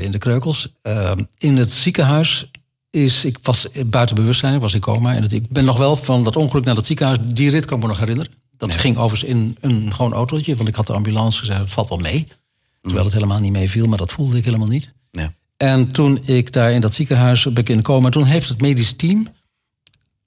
in 0.00 0.10
de 0.10 0.18
kreukels. 0.18 0.74
Ehm, 0.82 1.18
in 1.38 1.56
het 1.56 1.72
ziekenhuis 1.72 2.50
is, 2.90 3.24
ik 3.24 3.38
was 3.42 3.68
buiten 3.86 4.16
bewustzijn, 4.16 4.54
ik 4.54 4.60
was 4.60 4.74
in 4.74 4.80
coma. 4.80 5.14
En 5.14 5.22
het, 5.22 5.32
ik 5.32 5.48
ben 5.48 5.64
nog 5.64 5.78
wel 5.78 5.96
van 5.96 6.24
dat 6.24 6.36
ongeluk 6.36 6.64
naar 6.64 6.76
het 6.76 6.86
ziekenhuis, 6.86 7.18
die 7.22 7.50
rit 7.50 7.64
kan 7.64 7.76
ik 7.76 7.82
me 7.82 7.88
nog 7.88 7.98
herinneren. 7.98 8.32
Dat 8.56 8.74
ging 8.74 8.96
overigens 8.96 9.30
in 9.30 9.56
een 9.60 9.92
gewoon 9.94 10.12
autootje, 10.12 10.56
want 10.56 10.68
ik 10.68 10.74
had 10.74 10.86
de 10.86 10.92
ambulance 10.92 11.38
gezegd, 11.38 11.60
het 11.60 11.72
valt 11.72 11.88
wel 11.88 11.98
mee. 11.98 12.28
Terwijl 12.82 13.04
het 13.04 13.14
helemaal 13.14 13.40
niet 13.40 13.52
meeviel, 13.52 13.86
maar 13.86 13.98
dat 13.98 14.12
voelde 14.12 14.36
ik 14.36 14.44
helemaal 14.44 14.66
niet. 14.66 14.92
En 15.56 15.92
toen 15.92 16.20
ik 16.24 16.52
daar 16.52 16.72
in 16.72 16.80
dat 16.80 16.94
ziekenhuis 16.94 17.44
ben 17.44 17.56
ik 17.56 17.68
in 17.68 17.82
coma, 17.82 18.08
toen 18.08 18.24
heeft 18.24 18.48
het 18.48 18.60
medisch 18.60 18.92
team, 18.92 19.28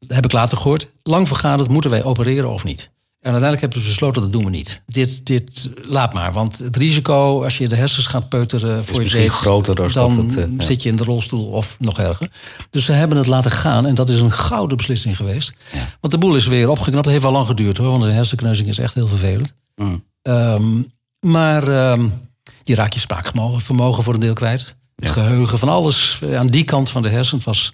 heb 0.08 0.26
ik 0.26 0.32
later 0.32 0.58
gehoord, 0.58 0.90
lang 1.04 1.28
vergaderd, 1.28 1.70
moeten 1.70 1.90
wij 1.92 2.04
opereren 2.04 2.50
of 2.50 2.64
niet? 2.64 2.90
En 3.24 3.32
uiteindelijk 3.32 3.62
hebben 3.62 3.82
ze 3.82 3.88
besloten, 3.88 4.22
dat 4.22 4.32
doen 4.32 4.44
we 4.44 4.50
niet. 4.50 4.82
Dit, 4.86 5.26
dit 5.26 5.70
laat 5.88 6.14
maar. 6.14 6.34
Want 6.34 6.60
het 6.60 6.78
risico, 6.78 7.44
als 7.44 7.58
je 7.58 7.68
de 7.68 7.76
hersens 7.76 8.08
gaat 8.08 8.30
peuteren 8.30 8.86
voor 8.86 9.02
je 9.02 9.08
zeet... 9.08 9.30
groter 9.30 9.76
dan, 9.76 9.90
dan 9.94 10.18
het, 10.18 10.38
uh, 10.38 10.46
zit 10.58 10.84
je 10.84 10.90
in 10.90 10.96
de 10.96 11.04
rolstoel 11.04 11.46
of 11.46 11.80
nog 11.80 12.00
erger. 12.00 12.28
Dus 12.70 12.86
ze 12.86 12.92
hebben 12.92 13.18
het 13.18 13.28
laten 13.28 13.52
gaan. 13.52 13.86
En 13.86 13.96
dat 13.96 14.10
is 14.10 14.22
een 14.22 14.32
gouden 14.32 14.78
beslissing 14.78 15.16
geweest. 15.16 15.54
Ja. 15.72 15.80
Want 16.00 16.14
de 16.14 16.20
boel 16.20 16.36
is 16.36 16.48
weer 16.48 16.70
opgeknapt. 16.70 17.04
Het 17.06 17.14
heeft 17.14 17.24
wel 17.24 17.34
lang 17.34 17.48
geduurd 17.48 17.78
hoor. 17.78 17.90
Want 17.90 18.04
de 18.04 18.12
hersenkneuzing 18.12 18.68
is 18.68 18.78
echt 18.78 18.94
heel 18.94 19.08
vervelend. 19.08 19.54
Mm. 19.76 20.04
Um, 20.22 20.92
maar 21.20 21.92
um, 21.92 22.14
je 22.64 22.76
raakt 22.76 22.94
je 22.94 23.00
spraakvermogen 23.00 24.04
voor 24.04 24.14
een 24.14 24.20
deel 24.20 24.34
kwijt. 24.34 24.76
Het 24.96 25.06
Ja. 25.08 25.12
geheugen 25.12 25.60
van 25.60 25.70
alles 25.70 26.22
aan 26.34 26.48
die 26.48 26.64
kant 26.64 26.90
van 26.90 27.02
de 27.02 27.10
hersen 27.10 27.42
was 27.44 27.74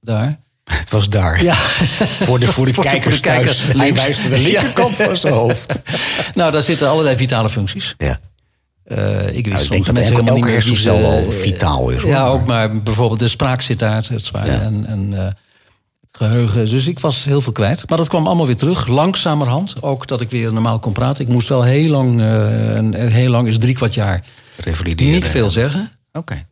daar. 0.00 0.40
Het 0.80 0.90
was 0.90 1.08
daar. 1.08 1.42
Ja. 1.42 1.54
Voor 1.54 2.38
de, 2.38 2.46
voor 2.46 2.66
de 2.66 2.74
Voor 2.74 2.84
de- 2.84 2.90
kijkers 2.90 3.14
voor 3.14 3.24
de 3.24 3.30
kijkers. 3.30 3.62
Hij 3.62 3.94
wijst 3.94 4.22
de 4.30 4.38
linkerkant 4.38 4.96
van 4.96 5.16
zijn 5.16 5.34
hoofd. 5.34 5.80
Nou, 6.34 6.52
daar 6.52 6.62
zitten 6.62 6.88
allerlei 6.88 7.16
vitale 7.16 7.50
functies. 7.50 7.94
Ja. 7.98 8.18
Eh, 8.84 9.36
ik 9.36 9.46
wist 9.46 9.46
Nou, 9.48 9.64
ik 9.64 9.70
denk 9.70 9.86
dat 9.86 9.94
mensen 9.94 10.14
elke, 10.14 10.24
helemaal 10.24 10.34
niet 10.34 10.44
elke 10.44 10.50
hersencel 10.54 11.00
wel 11.00 11.30
vitaal 11.32 11.90
is. 11.90 12.00
Hoor. 12.02 12.10
Ja, 12.10 12.26
ook 12.26 12.46
maar 12.46 12.82
bijvoorbeeld 12.82 13.20
de 13.20 13.28
spraak 13.28 13.62
zit 13.62 13.78
daar, 13.78 14.06
het 14.10 14.24
zwaar, 14.24 14.46
Ja. 14.46 14.60
en, 14.60 14.86
en 14.86 15.14
eh, 15.18 15.24
het 15.24 15.36
geheugen. 16.12 16.68
Dus 16.68 16.86
ik 16.86 16.98
was 16.98 17.24
heel 17.24 17.40
veel 17.40 17.52
kwijt. 17.52 17.88
Maar 17.88 17.98
dat 17.98 18.08
kwam 18.08 18.26
allemaal 18.26 18.46
weer 18.46 18.56
terug, 18.56 18.86
langzamerhand. 18.86 19.74
Ook 19.82 20.06
dat 20.06 20.20
ik 20.20 20.30
weer 20.30 20.52
normaal 20.52 20.78
kon 20.78 20.92
praten. 20.92 21.24
Ik 21.24 21.30
moest 21.32 21.48
wel 21.48 21.62
heel 21.62 21.88
lang, 21.90 22.20
eh, 22.20 23.06
heel 23.12 23.30
lang 23.30 23.48
is 23.48 23.58
drie 23.58 23.74
kwart 23.74 23.94
jaar, 23.94 24.22
Revalideren. 24.56 25.12
niet 25.12 25.26
veel 25.26 25.48
zeggen. 25.48 25.90
Oké. 26.12 26.46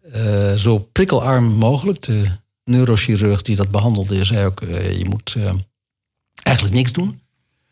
Zo 0.56 0.78
prikkelarm 0.92 1.44
mogelijk. 1.44 2.02
De 2.02 2.24
neurochirurg 2.64 3.42
die 3.42 3.56
dat 3.56 3.70
behandelde 3.70 4.24
zei 4.24 4.46
ook, 4.46 4.60
eh, 4.60 4.98
je 4.98 5.04
moet 5.04 5.34
eh, 5.36 5.52
eigenlijk 6.42 6.76
niks 6.76 6.92
doen. 6.92 7.20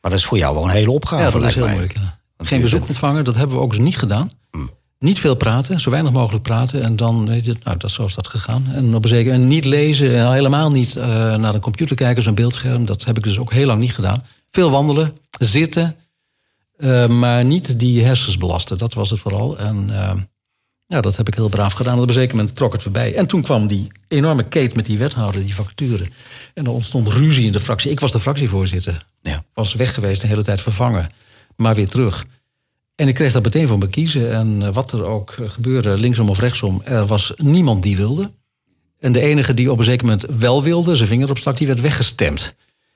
Maar 0.01 0.11
dat 0.11 0.21
is 0.21 0.25
voor 0.27 0.39
jou 0.39 0.55
wel 0.55 0.65
een 0.65 0.71
hele 0.71 0.91
opgave. 0.91 1.25
Ja, 1.25 1.31
dat 1.31 1.45
is 1.49 1.55
heel 1.55 1.65
mij. 1.65 1.73
moeilijk. 1.73 1.99
ja. 1.99 2.19
Geen 2.37 2.61
bezoek 2.61 2.79
bent- 2.79 2.91
ontvangen, 2.91 3.25
dat 3.25 3.37
hebben 3.37 3.57
we 3.57 3.63
ook 3.63 3.73
eens 3.73 3.83
niet 3.83 3.99
gedaan. 3.99 4.31
Hmm. 4.51 4.71
Niet 4.99 5.19
veel 5.19 5.35
praten, 5.35 5.81
zo 5.81 5.91
weinig 5.91 6.13
mogelijk 6.13 6.43
praten. 6.43 6.83
En 6.83 6.97
dan 6.97 7.27
weet 7.27 7.45
je, 7.45 7.55
nou, 7.65 7.77
dat, 7.77 7.91
zo 7.91 8.05
is 8.05 8.15
dat 8.15 8.29
gegaan. 8.29 8.65
En 8.75 8.95
op 8.95 9.03
een 9.03 9.09
zeker 9.09 9.33
en 9.33 9.49
niet 9.49 9.65
lezen, 9.65 10.17
en 10.17 10.33
helemaal 10.33 10.71
niet 10.71 10.97
eh, 10.97 11.07
naar 11.37 11.55
een 11.55 11.61
computer 11.61 11.97
kijken, 11.97 12.23
zo'n 12.23 12.35
beeldscherm. 12.35 12.85
Dat 12.85 13.05
heb 13.05 13.17
ik 13.17 13.23
dus 13.23 13.39
ook 13.39 13.53
heel 13.53 13.67
lang 13.67 13.81
niet 13.81 13.95
gedaan. 13.95 14.25
Veel 14.51 14.71
wandelen, 14.71 15.19
zitten, 15.39 15.97
maar 17.09 17.45
niet 17.45 17.79
die 17.79 18.05
hersens 18.05 18.37
belasten. 18.39 18.79
Dat 18.79 18.95
was 18.95 19.11
het 19.11 19.21
vooral. 19.21 19.59
En 19.59 19.91
ja, 20.89 21.01
dat 21.01 21.17
heb 21.17 21.29
ik 21.29 21.35
heel 21.35 21.49
braaf 21.49 21.73
gedaan. 21.73 22.01
Op 22.01 22.07
een 22.09 22.13
zeker 22.15 22.37
moment 22.37 22.57
trok 22.57 22.73
het 22.73 22.83
voorbij. 22.83 23.15
En 23.15 23.27
toen 23.27 23.43
kwam 23.43 23.67
die 23.67 23.87
enorme 24.09 24.43
keet 24.45 24.75
met 24.75 24.87
die 24.87 24.99
wethouder, 24.99 25.43
die 25.43 25.55
vacature. 25.55 26.05
En 26.55 26.65
er 26.65 26.71
ontstond 26.71 27.09
ruzie 27.09 27.47
in 27.47 27.53
de 27.53 27.61
fractie. 27.61 27.91
Ik 27.91 28.01
was 28.01 28.13
de 28.13 28.21
fractievoorzitter 28.21 29.07
Ja. 29.21 29.45
was 29.55 29.75
weg 29.75 29.95
geweest, 29.95 30.21
de 30.21 30.27
hele 30.27 30.45
tijd 30.45 30.61
vervangen. 30.61 31.09
Maar 31.57 31.75
weer 31.75 31.89
terug. 31.89 32.27
En 32.95 33.09
ik 33.09 33.15
kreeg 33.15 33.33
dat 33.33 33.43
meteen 33.43 33.69
voor 33.69 33.79
me 33.79 33.89
kiezen. 33.89 34.33
En 34.33 34.63
eh, 34.63 34.73
wat 34.73 34.93
er 34.93 35.05
ook 35.05 35.37
gebeurde, 35.47 35.99
linksom 35.99 36.29
of 36.29 36.39
rechtsom, 36.39 36.83
er 36.85 37.07
was 37.07 37.33
niemand 37.37 37.83
die 37.83 37.97
wilde. 37.97 38.33
En 38.99 39.13
de 39.13 39.21
enige 39.21 39.55
die 39.55 39.71
op 39.73 39.79
een 39.79 39.85
zeker 39.85 40.07
moment 40.07 40.25
wel 40.39 40.63
wilde, 40.63 40.97
zijn 40.97 41.09
vinger 41.09 41.31
opstak, 41.31 41.57
die 41.57 41.67
werd 41.67 41.81
weggestemd. 41.81 42.55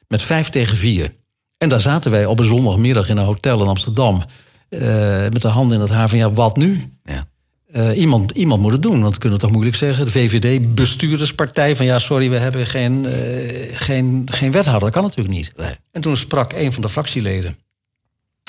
Met 0.09 0.23
vijf 0.23 0.49
tegen 0.49 0.77
vier. 0.77 1.13
En 1.59 1.69
daar 1.69 1.81
zaten 1.81 2.11
wij 2.11 2.27
op 2.27 2.39
een 2.39 2.45
zondagmiddag 2.45 3.09
in 3.09 3.17
een 3.17 3.25
hotel 3.25 3.63
in 3.63 3.69
Amsterdam. 3.69 4.25
eh, 4.69 4.81
met 5.21 5.43
de 5.43 5.49
handen 5.49 5.77
in 5.77 5.83
het 5.83 5.93
haar 5.93 6.09
van 6.09 6.19
ja, 6.19 6.33
wat 6.33 6.57
nu? 6.57 6.93
Ja. 7.05 7.25
Eh, 7.73 7.99
iemand, 7.99 8.31
iemand 8.31 8.63
moet 8.63 8.73
het 8.73 8.83
doen, 8.83 9.01
want 9.01 9.15
we 9.15 9.21
kunnen 9.21 9.39
het 9.39 9.41
toch 9.41 9.51
moeilijk 9.51 9.77
zeggen. 9.77 10.05
De 10.05 10.11
VVD-bestuurderspartij 10.11 11.77
van 11.77 11.87
ja, 11.87 11.99
sorry, 11.99 12.31
we 12.31 12.37
hebben 12.37 12.67
geen, 12.67 13.07
eh, 13.07 13.79
geen, 13.79 14.29
geen 14.33 14.53
wethouder. 14.53 14.85
Dat 14.85 14.93
kan 14.93 15.03
natuurlijk 15.03 15.37
niet. 15.37 15.53
Nee. 15.57 15.75
En 15.91 16.01
toen 16.01 16.17
sprak 16.17 16.53
een 16.53 16.73
van 16.73 16.83
de 16.83 16.89
fractieleden, 16.89 17.57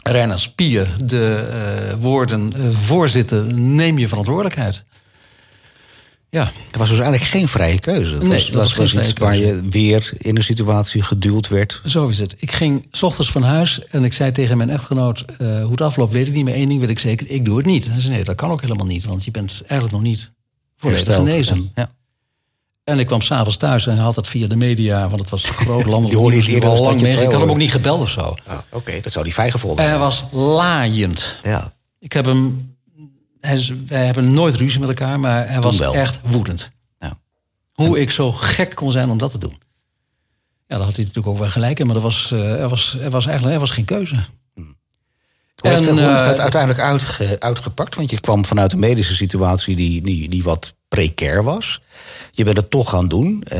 Reina 0.03 0.37
Spier, 0.37 0.95
de 1.03 1.35
eh, 1.35 1.93
woorden... 1.99 2.73
voorzitter, 2.73 3.53
neem 3.53 3.97
je 3.97 4.07
verantwoordelijkheid. 4.07 4.83
Ja, 6.33 6.51
Er 6.71 6.79
was 6.79 6.89
dus 6.89 6.99
eigenlijk 6.99 7.29
geen 7.31 7.47
vrije 7.47 7.79
keuze. 7.79 8.13
Het 8.13 8.21
Nee, 8.23 8.31
was, 8.31 8.49
dat 8.49 8.75
was, 8.75 8.95
iets 8.95 9.13
waar 9.13 9.37
je 9.37 9.61
weer 9.69 10.11
in 10.17 10.35
een 10.35 10.43
situatie 10.43 11.01
geduwd 11.01 11.47
werd. 11.47 11.81
zo 11.85 12.07
is 12.07 12.19
het. 12.19 12.35
Ik 12.39 12.51
ging 12.51 12.87
s 12.91 13.03
ochtends 13.03 13.31
van 13.31 13.43
huis 13.43 13.85
en 13.87 14.03
ik 14.03 14.13
zei 14.13 14.31
tegen 14.31 14.57
mijn 14.57 14.69
echtgenoot... 14.69 15.25
eh, 15.37 15.61
hoe 15.61 15.71
het 15.71 15.81
afloopt 15.81 16.13
weet 16.13 16.27
ik 16.27 16.33
niet, 16.33 16.43
maar 16.43 16.53
één 16.53 16.65
ding 16.65 16.79
weet 16.79 16.89
ik 16.89 16.99
zeker. 16.99 17.29
Ik 17.29 17.45
doe 17.45 17.57
het 17.57 17.65
niet. 17.65 17.87
Hij 17.89 17.99
zei, 18.01 18.13
nee, 18.13 18.23
dat 18.23 18.35
kan 18.35 18.51
ook 18.51 18.61
helemaal 18.61 18.85
niet, 18.85 19.03
want 19.03 19.23
je 19.23 19.31
bent 19.31 19.51
eigenlijk 19.67 19.91
nog 19.91 20.01
niet 20.01 20.31
volledig 20.77 21.15
genezen. 21.15 21.55
En, 21.55 21.71
ja. 21.75 21.91
En 22.83 22.99
ik 22.99 23.07
kwam 23.07 23.21
s'avonds 23.21 23.57
thuis 23.57 23.87
en 23.87 23.95
hij 23.95 24.03
had 24.03 24.15
het 24.15 24.27
via 24.27 24.47
de 24.47 24.55
media, 24.55 25.07
want 25.07 25.19
het 25.21 25.29
was 25.29 25.49
groot 25.49 25.85
landelijk 25.85 26.09
Die 26.13 26.17
hoorde 26.17 26.37
je 26.43 26.51
nieuws, 26.51 26.63
al 26.63 26.83
lang 26.83 27.01
mee. 27.01 27.17
Ik 27.17 27.31
had 27.31 27.41
hem 27.41 27.49
ook 27.49 27.57
niet 27.57 27.71
gebeld 27.71 28.01
of 28.01 28.09
zo. 28.09 28.35
Ah, 28.45 28.57
Oké, 28.69 28.99
dat 29.01 29.11
zou 29.11 29.23
die 29.25 29.33
fijn 29.33 29.51
gevonden 29.51 29.83
En 29.83 29.89
hij 29.89 29.99
was 29.99 30.23
laaiend. 30.31 31.39
Ja. 31.43 31.73
Ik 31.99 32.13
heb 32.13 32.25
hem. 32.25 32.72
Wij 33.87 34.05
hebben 34.05 34.33
nooit 34.33 34.55
ruzie 34.55 34.79
met 34.79 34.89
elkaar, 34.89 35.19
maar 35.19 35.47
hij 35.49 35.61
was 35.61 35.77
wel. 35.77 35.95
echt 35.95 36.19
woedend. 36.23 36.71
Ja. 36.99 37.17
Hoe 37.73 37.99
ik 38.01 38.11
zo 38.11 38.31
gek 38.31 38.75
kon 38.75 38.91
zijn 38.91 39.09
om 39.09 39.17
dat 39.17 39.31
te 39.31 39.37
doen. 39.37 39.61
Ja, 40.67 40.77
daar 40.77 40.85
had 40.85 40.95
hij 40.95 41.05
natuurlijk 41.05 41.27
ook 41.33 41.37
wel 41.41 41.49
gelijk 41.49 41.79
in, 41.79 41.87
maar 41.87 41.95
er 41.95 42.01
was, 42.01 42.31
eh, 42.31 42.61
er 42.61 42.69
was, 42.69 42.97
er 42.99 43.09
was 43.09 43.25
eigenlijk 43.25 43.53
er 43.55 43.59
was 43.61 43.71
geen 43.71 43.85
keuze. 43.85 44.15
Hoe 45.61 45.71
heeft, 45.71 45.87
En, 45.87 45.97
hoe 45.97 46.07
heeft 46.07 46.21
eh, 46.21 46.27
het 46.27 46.39
uiteindelijk 46.39 46.81
uitge- 46.81 47.39
uitgepakt? 47.39 47.95
Want 47.95 48.09
je 48.09 48.19
kwam 48.19 48.45
vanuit 48.45 48.71
een 48.73 48.79
medische 48.79 49.15
situatie 49.15 49.75
die, 49.75 50.01
die, 50.01 50.29
die 50.29 50.43
wat 50.43 50.73
precair 50.93 51.43
was. 51.43 51.81
Je 52.31 52.43
bent 52.43 52.57
het 52.57 52.69
toch 52.69 52.89
gaan 52.89 53.07
doen. 53.07 53.43
eh, 53.47 53.59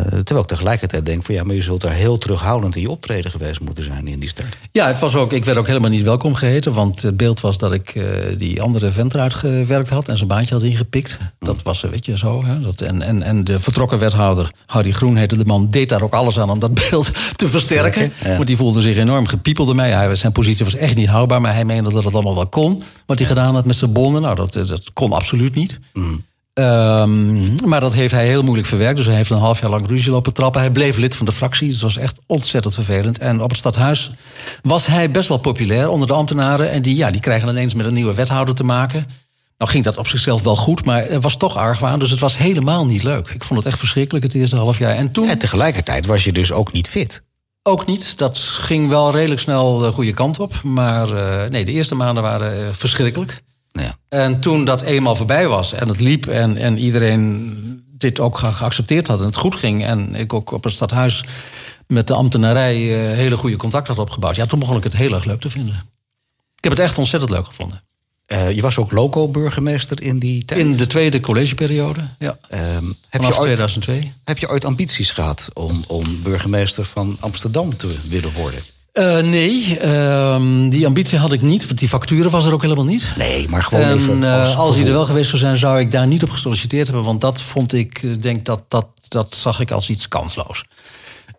terwijl 0.00 0.40
ik 0.40 0.46
tegelijkertijd 0.46 1.06
denk 1.06 1.22
van 1.22 1.34
ja, 1.34 1.44
maar 1.44 1.54
je 1.54 1.62
zult 1.62 1.80
daar 1.80 1.92
heel 1.92 2.18
terughoudend 2.18 2.76
in 2.76 2.82
je 2.82 2.90
optreden 2.90 3.30
geweest 3.30 3.60
moeten 3.60 3.84
zijn 3.84 4.06
in 4.06 4.18
die 4.18 4.28
start. 4.28 4.56
Ja, 4.72 4.86
het 4.86 4.98
was 4.98 5.14
ook, 5.14 5.32
ik 5.32 5.44
werd 5.44 5.58
ook 5.58 5.66
helemaal 5.66 5.90
niet 5.90 6.02
welkom 6.02 6.34
geheten. 6.34 6.72
Want 6.72 7.02
het 7.02 7.16
beeld 7.16 7.40
was 7.40 7.58
dat 7.58 7.72
ik 7.72 7.90
eh, 7.90 8.04
die 8.38 8.62
andere 8.62 8.92
vent 8.92 9.14
eruit 9.14 9.34
gewerkt 9.34 9.88
had 9.88 10.08
en 10.08 10.16
zijn 10.16 10.28
baantje 10.28 10.54
had 10.54 10.62
ingepikt. 10.64 11.18
Dat 11.38 11.62
was, 11.62 11.84
eh, 11.84 11.90
weet 11.90 12.06
je, 12.06 12.18
zo. 12.18 12.44
Hè? 12.44 12.60
Dat, 12.60 12.80
en, 12.80 13.02
en, 13.02 13.22
en 13.22 13.44
de 13.44 13.60
vertrokken 13.60 13.98
wethouder, 13.98 14.52
Harry 14.66 14.92
Groen 14.92 15.16
heette 15.16 15.36
de 15.36 15.44
man, 15.44 15.66
deed 15.70 15.88
daar 15.88 16.02
ook 16.02 16.14
alles 16.14 16.38
aan 16.38 16.50
om 16.50 16.58
dat 16.58 16.74
beeld 16.90 17.10
te 17.36 17.48
versterken. 17.48 18.12
Ja. 18.24 18.34
Want 18.34 18.46
die 18.46 18.56
voelde 18.56 18.80
zich 18.80 18.96
enorm 18.96 19.26
gepiepeld 19.26 19.68
ermee. 19.68 19.92
Hij, 19.92 20.14
zijn 20.14 20.32
positie 20.32 20.64
was 20.64 20.74
echt 20.74 20.96
niet 20.96 21.08
houdbaar, 21.08 21.40
maar 21.40 21.54
hij 21.54 21.64
meende 21.64 21.92
dat 21.92 22.04
het 22.04 22.14
allemaal 22.14 22.34
wel 22.34 22.46
kon. 22.46 22.82
Wat 23.06 23.18
hij 23.18 23.28
gedaan 23.28 23.54
had 23.54 23.64
met 23.64 23.76
zijn 23.76 23.92
bonnen, 23.92 24.22
nou, 24.22 24.34
dat, 24.34 24.52
dat 24.52 24.92
kon 24.92 25.12
absoluut 25.12 25.54
niet. 25.54 25.78
Ehm, 26.58 27.68
maar 27.68 27.80
dat 27.80 27.92
heeft 27.92 28.12
hij 28.12 28.26
heel 28.26 28.42
moeilijk 28.42 28.68
verwerkt. 28.68 28.96
Dus 28.96 29.06
hij 29.06 29.14
heeft 29.14 29.30
een 29.30 29.38
half 29.38 29.60
jaar 29.60 29.70
lang 29.70 29.86
ruzie 29.88 30.10
lopen 30.10 30.32
trappen. 30.32 30.60
Hij 30.60 30.70
bleef 30.70 30.96
lid 30.96 31.14
van 31.16 31.26
de 31.26 31.32
fractie. 31.32 31.66
Dus 31.66 31.74
het 31.74 31.84
was 31.84 31.96
echt 31.96 32.20
ontzettend 32.26 32.74
vervelend. 32.74 33.18
En 33.18 33.42
op 33.42 33.48
het 33.50 33.58
stadhuis 33.58 34.10
was 34.62 34.86
hij 34.86 35.10
best 35.10 35.28
wel 35.28 35.38
populair 35.38 35.88
onder 35.88 36.08
de 36.08 36.14
ambtenaren. 36.14 36.70
En 36.70 36.82
die, 36.82 36.96
ja, 36.96 37.10
die 37.10 37.20
krijgen 37.20 37.48
ineens 37.48 37.74
met 37.74 37.86
een 37.86 37.92
nieuwe 37.92 38.14
wethouder 38.14 38.54
te 38.54 38.64
maken. 38.64 39.06
Nou 39.58 39.70
ging 39.70 39.84
dat 39.84 39.96
op 39.96 40.06
zichzelf 40.06 40.42
wel 40.42 40.56
goed, 40.56 40.84
maar 40.84 41.06
er 41.06 41.20
was 41.20 41.36
toch 41.36 41.56
argwaan. 41.56 41.98
Dus 41.98 42.10
het 42.10 42.20
was 42.20 42.38
helemaal 42.38 42.86
niet 42.86 43.02
leuk. 43.02 43.28
Ik 43.28 43.44
vond 43.44 43.58
het 43.58 43.68
echt 43.68 43.78
verschrikkelijk 43.78 44.24
het 44.24 44.34
eerste 44.34 44.56
half 44.56 44.78
jaar. 44.78 44.94
En 44.94 45.12
toen 45.12 45.28
En 45.28 45.38
tegelijkertijd 45.38 46.06
was 46.06 46.24
je 46.24 46.32
dus 46.32 46.52
ook 46.52 46.72
niet 46.72 46.88
fit. 46.88 47.22
ook 47.62 47.86
niet. 47.86 48.18
Dat 48.18 48.38
ging 48.38 48.88
wel 48.88 49.10
redelijk 49.10 49.40
snel 49.40 49.78
de 49.78 49.92
goede 49.92 50.12
kant 50.12 50.38
op. 50.40 50.62
Maar 50.62 51.12
eh, 51.12 51.50
nee, 51.50 51.64
de 51.64 51.72
eerste 51.72 51.94
maanden 51.94 52.22
waren 52.22 52.66
eh, 52.66 52.72
verschrikkelijk. 52.72 53.42
Ja. 53.72 53.96
En 54.08 54.40
toen 54.40 54.64
dat 54.64 54.82
eenmaal 54.82 55.16
voorbij 55.16 55.48
was 55.48 55.72
en 55.72 55.88
het 55.88 56.00
liep 56.00 56.26
en, 56.26 56.56
en 56.56 56.78
iedereen 56.78 57.82
dit 57.98 58.20
ook 58.20 58.38
ge- 58.38 58.52
geaccepteerd 58.52 59.06
had 59.06 59.18
en 59.20 59.26
het 59.26 59.36
goed 59.36 59.54
ging. 59.54 59.84
En 59.84 60.14
ik 60.14 60.32
ook 60.32 60.50
op 60.52 60.64
het 60.64 60.72
stadhuis 60.72 61.24
met 61.86 62.06
de 62.06 62.14
ambtenarij 62.14 62.74
eh, 62.76 63.16
hele 63.16 63.36
goede 63.36 63.56
contact 63.56 63.88
had 63.88 63.98
opgebouwd. 63.98 64.36
Ja, 64.36 64.46
toen 64.46 64.58
begon 64.58 64.76
ik 64.76 64.84
het 64.84 64.92
heel 64.96 65.12
erg 65.14 65.24
leuk 65.24 65.40
te 65.40 65.50
vinden. 65.50 65.74
Ik 66.56 66.64
heb 66.64 66.72
het 66.72 66.80
echt 66.82 66.98
ontzettend 66.98 67.30
leuk 67.32 67.46
gevonden. 67.46 67.82
Eh, 68.26 68.50
je 68.50 68.62
was 68.62 68.76
ook 68.78 68.92
loco-burgemeester 68.92 70.02
in 70.02 70.18
die 70.18 70.44
tijd. 70.44 70.60
In 70.60 70.70
de 70.70 70.86
tweede 70.86 71.20
collegeperiode, 71.20 72.00
ja. 72.18 72.38
Ehm, 72.48 72.64
heb, 72.84 72.94
Vanaf 73.10 73.28
je 73.28 73.34
ooit, 73.40 73.42
2002. 73.54 74.12
heb 74.24 74.38
je 74.38 74.48
ooit 74.50 74.64
ambities 74.64 75.10
gehad 75.10 75.50
om, 75.54 75.84
om 75.86 76.22
burgemeester 76.22 76.84
van 76.84 77.16
Amsterdam 77.20 77.76
te 77.76 77.96
willen 78.08 78.32
worden? 78.32 78.60
Eh, 78.98 79.18
nee, 79.18 79.78
ehm, 79.78 80.68
die 80.68 80.86
ambitie 80.86 81.18
had 81.18 81.32
ik 81.32 81.42
niet, 81.42 81.66
want 81.66 81.78
die 81.78 81.88
facturen 81.88 82.30
was 82.30 82.44
er 82.44 82.52
ook 82.52 82.62
helemaal 82.62 82.84
niet. 82.84 83.06
Nee, 83.16 83.48
maar 83.48 83.62
gewoon 83.62 83.84
En 83.84 83.94
even 83.94 84.24
eh, 84.24 84.38
als 84.38 84.56
als 84.56 84.76
die 84.76 84.86
er 84.86 84.92
wel 84.92 85.04
geweest 85.04 85.28
zou 85.28 85.42
zijn, 85.42 85.56
zou 85.56 85.80
ik 85.80 85.92
daar 85.92 86.06
niet 86.06 86.22
op 86.22 86.30
gesolliciteerd 86.30 86.86
hebben. 86.86 87.04
Want 87.04 87.20
dat 87.20 87.40
vond 87.40 87.72
ik, 87.72 88.02
ik 88.02 88.22
denk 88.22 88.44
dat, 88.44 88.62
dat, 88.68 88.86
dat 89.08 89.34
zag 89.34 89.60
ik 89.60 89.70
als 89.70 89.90
iets 89.90 90.08
kansloos. 90.08 90.64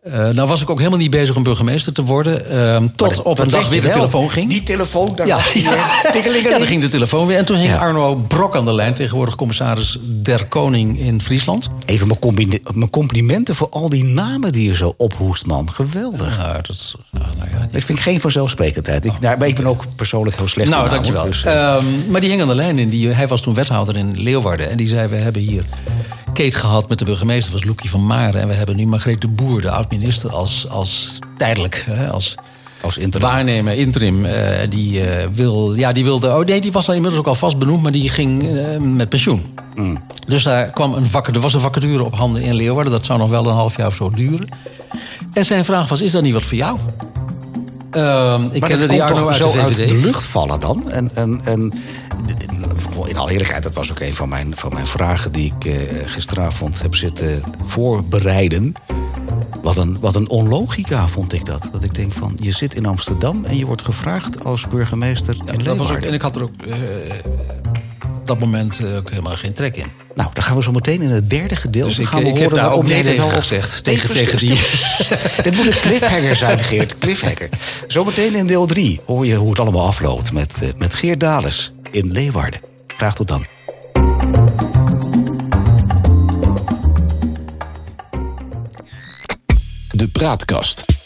Eh 0.03 0.29
nou 0.29 0.47
was 0.47 0.61
ik 0.61 0.69
ook 0.69 0.77
helemaal 0.77 0.99
niet 0.99 1.09
bezig 1.09 1.35
om 1.35 1.43
burgemeester 1.43 1.93
te 1.93 2.03
worden. 2.03 2.49
ehm, 2.51 2.87
tot 2.95 3.09
dat- 3.15 3.17
op 3.23 3.35
dat 3.35 3.39
een 3.45 3.51
dag 3.51 3.69
weer 3.69 3.81
de 3.81 3.87
wel. 3.87 3.95
telefoon 3.95 4.29
ging. 4.31 4.49
Die 4.49 4.63
telefoon, 4.63 5.11
daar 5.15 5.27
Ja, 5.27 5.35
was 5.35 5.51
die 5.51 5.63
ja. 5.63 5.69
weer. 5.69 6.11
Tikkelingeling. 6.11 6.51
Ja, 6.51 6.57
dan 6.57 6.67
ging 6.67 6.81
de 6.81 6.87
telefoon 6.87 7.27
weer. 7.27 7.37
En 7.37 7.45
toen 7.45 7.57
ging 7.57 7.69
Ja. 7.69 7.77
Arno 7.77 8.15
Brok 8.15 8.55
aan 8.55 8.65
de 8.65 8.73
lijn, 8.73 8.93
tegenwoordig 8.93 9.35
commissaris 9.35 9.97
der 10.03 10.45
Koning 10.45 10.99
in 10.99 11.21
Friesland. 11.21 11.67
Even 11.85 12.07
mijn, 12.07 12.61
mijn 12.73 12.89
complimenten 12.89 13.55
voor 13.55 13.69
al 13.69 13.89
die 13.89 14.03
namen 14.03 14.51
die 14.51 14.67
je 14.67 14.75
zo 14.75 14.93
ophoest, 14.97 15.45
man. 15.45 15.71
Geweldig. 15.71 16.37
Nou, 16.37 16.53
dat 16.61 16.75
is, 16.75 16.95
nou, 17.11 17.25
nou 17.37 17.49
ja, 17.49 17.67
Dat 17.71 17.83
vind 17.83 17.97
ik 17.97 18.03
geen 18.03 18.19
vanzelfsprekendheid. 18.19 19.05
Ik, 19.05 19.19
nou, 19.19 19.37
maar 19.37 19.47
ik 19.47 19.55
ben 19.55 19.65
ook 19.65 19.83
persoonlijk 19.95 20.37
heel 20.37 20.47
slecht 20.47 20.69
Nou, 20.69 20.85
in 20.85 20.91
dankjewel. 20.91 21.25
dus, 21.25 21.43
eh, 21.43 21.53
Ehm, 21.73 21.85
maar 22.09 22.21
die 22.21 22.29
hing 22.29 22.41
aan 22.41 22.47
de 22.47 22.55
lijn. 22.55 22.79
En 22.79 22.89
die, 22.89 23.07
hij 23.07 23.27
was 23.27 23.41
toen 23.41 23.53
wethouder 23.53 23.95
in 23.95 24.21
Leeuwarden. 24.21 24.69
En 24.69 24.77
die 24.77 24.87
zei, 24.87 25.07
we 25.07 25.15
hebben 25.15 25.41
hier 25.41 25.63
Kate 26.33 26.57
gehad 26.57 26.89
met 26.89 26.99
de 26.99 27.05
burgemeester. 27.05 27.51
Was 27.51 27.63
Loekie 27.63 27.89
van 27.89 28.05
Maren. 28.05 28.41
En 28.41 28.47
we 28.47 28.53
hebben 28.53 28.75
nu 28.75 28.85
Margreet 28.85 29.21
de 29.21 29.27
Boer, 29.27 29.61
de 29.61 29.71
oud-minister, 29.71 30.31
als, 30.31 30.69
als 30.69 31.19
tijdelijk... 31.37 31.85
Hè, 31.87 32.09
als 32.09 32.35
als 32.81 32.97
interim. 32.97 33.27
waarnemer, 33.27 33.73
interim. 33.73 34.25
eh, 34.25 34.69
die, 34.69 35.01
eh, 35.01 35.27
wil, 35.33 35.73
ja, 35.73 35.91
die 35.91 36.03
wilde... 36.03 36.27
Oh 36.27 36.45
nee, 36.45 36.61
die 36.61 36.71
was 36.71 36.87
al 36.87 36.93
inmiddels 36.93 37.21
ook 37.21 37.27
al 37.27 37.35
vast 37.35 37.57
benoemd. 37.57 37.81
Maar 37.81 37.91
die 37.91 38.09
ging 38.09 38.57
eh, 38.57 38.77
met 38.77 39.09
pensioen. 39.09 39.57
Dus 40.27 40.43
daar 40.43 40.69
kwam 40.69 40.93
een 40.93 41.07
vacature, 41.07 41.35
er 41.35 41.41
was 41.41 41.53
een 41.53 41.59
vacature 41.59 42.03
op 42.03 42.15
handen 42.15 42.41
in 42.41 42.53
Leeuwarden. 42.53 42.91
Dat 42.91 43.05
zou 43.05 43.19
nog 43.19 43.29
wel 43.29 43.45
een 43.45 43.53
half 43.53 43.77
jaar 43.77 43.87
of 43.87 43.95
zo 43.95 44.09
duren. 44.09 44.47
En 45.33 45.45
zijn 45.45 45.65
vraag 45.65 45.89
was, 45.89 46.01
is 46.01 46.11
dat 46.11 46.23
niet 46.23 46.33
wat 46.33 46.45
voor 46.45 46.57
jou? 46.57 46.79
Ehm, 47.91 48.43
ik 48.43 48.59
Maar 48.59 48.69
kende 48.69 48.87
dat 48.87 48.89
die 48.89 49.05
komt 49.05 49.11
Arno 49.11 49.19
toch 49.19 49.27
uit 49.27 49.35
zo 49.35 49.51
de 49.51 49.61
uit 49.61 49.75
de 49.75 49.95
lucht 49.95 50.23
vallen 50.23 50.59
dan? 50.59 50.91
En, 50.91 51.09
en, 51.13 51.41
en 51.43 51.73
in 53.07 53.17
alle 53.17 53.31
eerlijkheid, 53.31 53.63
dat 53.63 53.73
was 53.73 53.91
ook 53.91 53.99
een 53.99 54.13
van 54.13 54.29
mijn, 54.29 54.55
van 54.55 54.73
mijn 54.73 54.87
vragen... 54.87 55.31
die 55.31 55.53
ik 55.57 55.65
eh, 55.65 55.73
gisteravond 56.05 56.81
heb 56.81 56.95
zitten 56.95 57.41
voorbereiden. 57.65 58.73
Wat 59.61 59.77
een, 59.77 59.97
wat 59.99 60.15
een 60.15 60.29
onlogica 60.29 61.07
vond 61.07 61.33
ik 61.33 61.45
dat. 61.45 61.69
Dat 61.71 61.83
ik 61.83 61.95
denk 61.95 62.13
van, 62.13 62.33
je 62.43 62.51
zit 62.51 62.73
in 62.73 62.85
Amsterdam... 62.85 63.45
en 63.45 63.57
je 63.57 63.65
wordt 63.65 63.81
gevraagd 63.81 64.45
als 64.45 64.67
burgemeester 64.67 65.35
in 65.45 65.63
dat 65.63 65.77
was 65.77 65.89
ook, 65.91 65.97
en 65.97 66.13
ik 66.13 66.21
had 66.21 66.35
er 66.35 66.41
ook 66.43 66.51
eh, 66.69 66.75
op 68.19 68.27
dat 68.27 68.39
moment 68.39 68.79
eh, 68.79 68.95
ook 68.95 69.09
helemaal 69.09 69.35
geen 69.35 69.53
trek 69.53 69.75
in. 69.77 69.85
Nou, 70.15 70.29
dan 70.33 70.43
gaan 70.43 70.55
we 70.55 70.63
zo 70.63 70.71
meteen 70.71 71.01
in 71.01 71.09
het 71.09 71.29
derde 71.29 71.55
gedeelte... 71.55 71.89
Dus 71.89 71.99
ik- 71.99 72.05
gaan 72.05 72.23
we 72.23 72.29
ik 72.29 72.37
horen 72.37 72.55
waarom 72.55 72.85
nee 72.87 73.03
er 73.03 73.15
wel 73.17 73.29
gezegd. 73.29 73.83
Tegen- 73.83 74.13
tegen 74.13 74.37
die-. 74.37 74.59
Dit 75.43 75.55
moet 75.55 75.65
een 75.65 75.81
cliffhanger 75.81 76.35
zijn, 76.35 76.59
Geert. 76.59 76.97
Cliffhanger. 76.97 77.49
Zometeen 77.87 78.35
in 78.35 78.47
deel 78.47 78.65
3 78.65 78.99
hoor 79.05 79.25
je 79.25 79.35
hoe 79.35 79.49
het 79.49 79.59
allemaal 79.59 79.85
afloopt... 79.87 80.31
met, 80.31 80.73
met 80.77 80.93
Geert 80.93 81.19
Dales 81.19 81.71
in 81.91 82.11
Leeuwarden. 82.11 82.59
Graag 82.99 83.15
tot 83.15 83.27
dan. 83.27 83.45
De 89.91 90.07
Praatkast. 90.11 90.98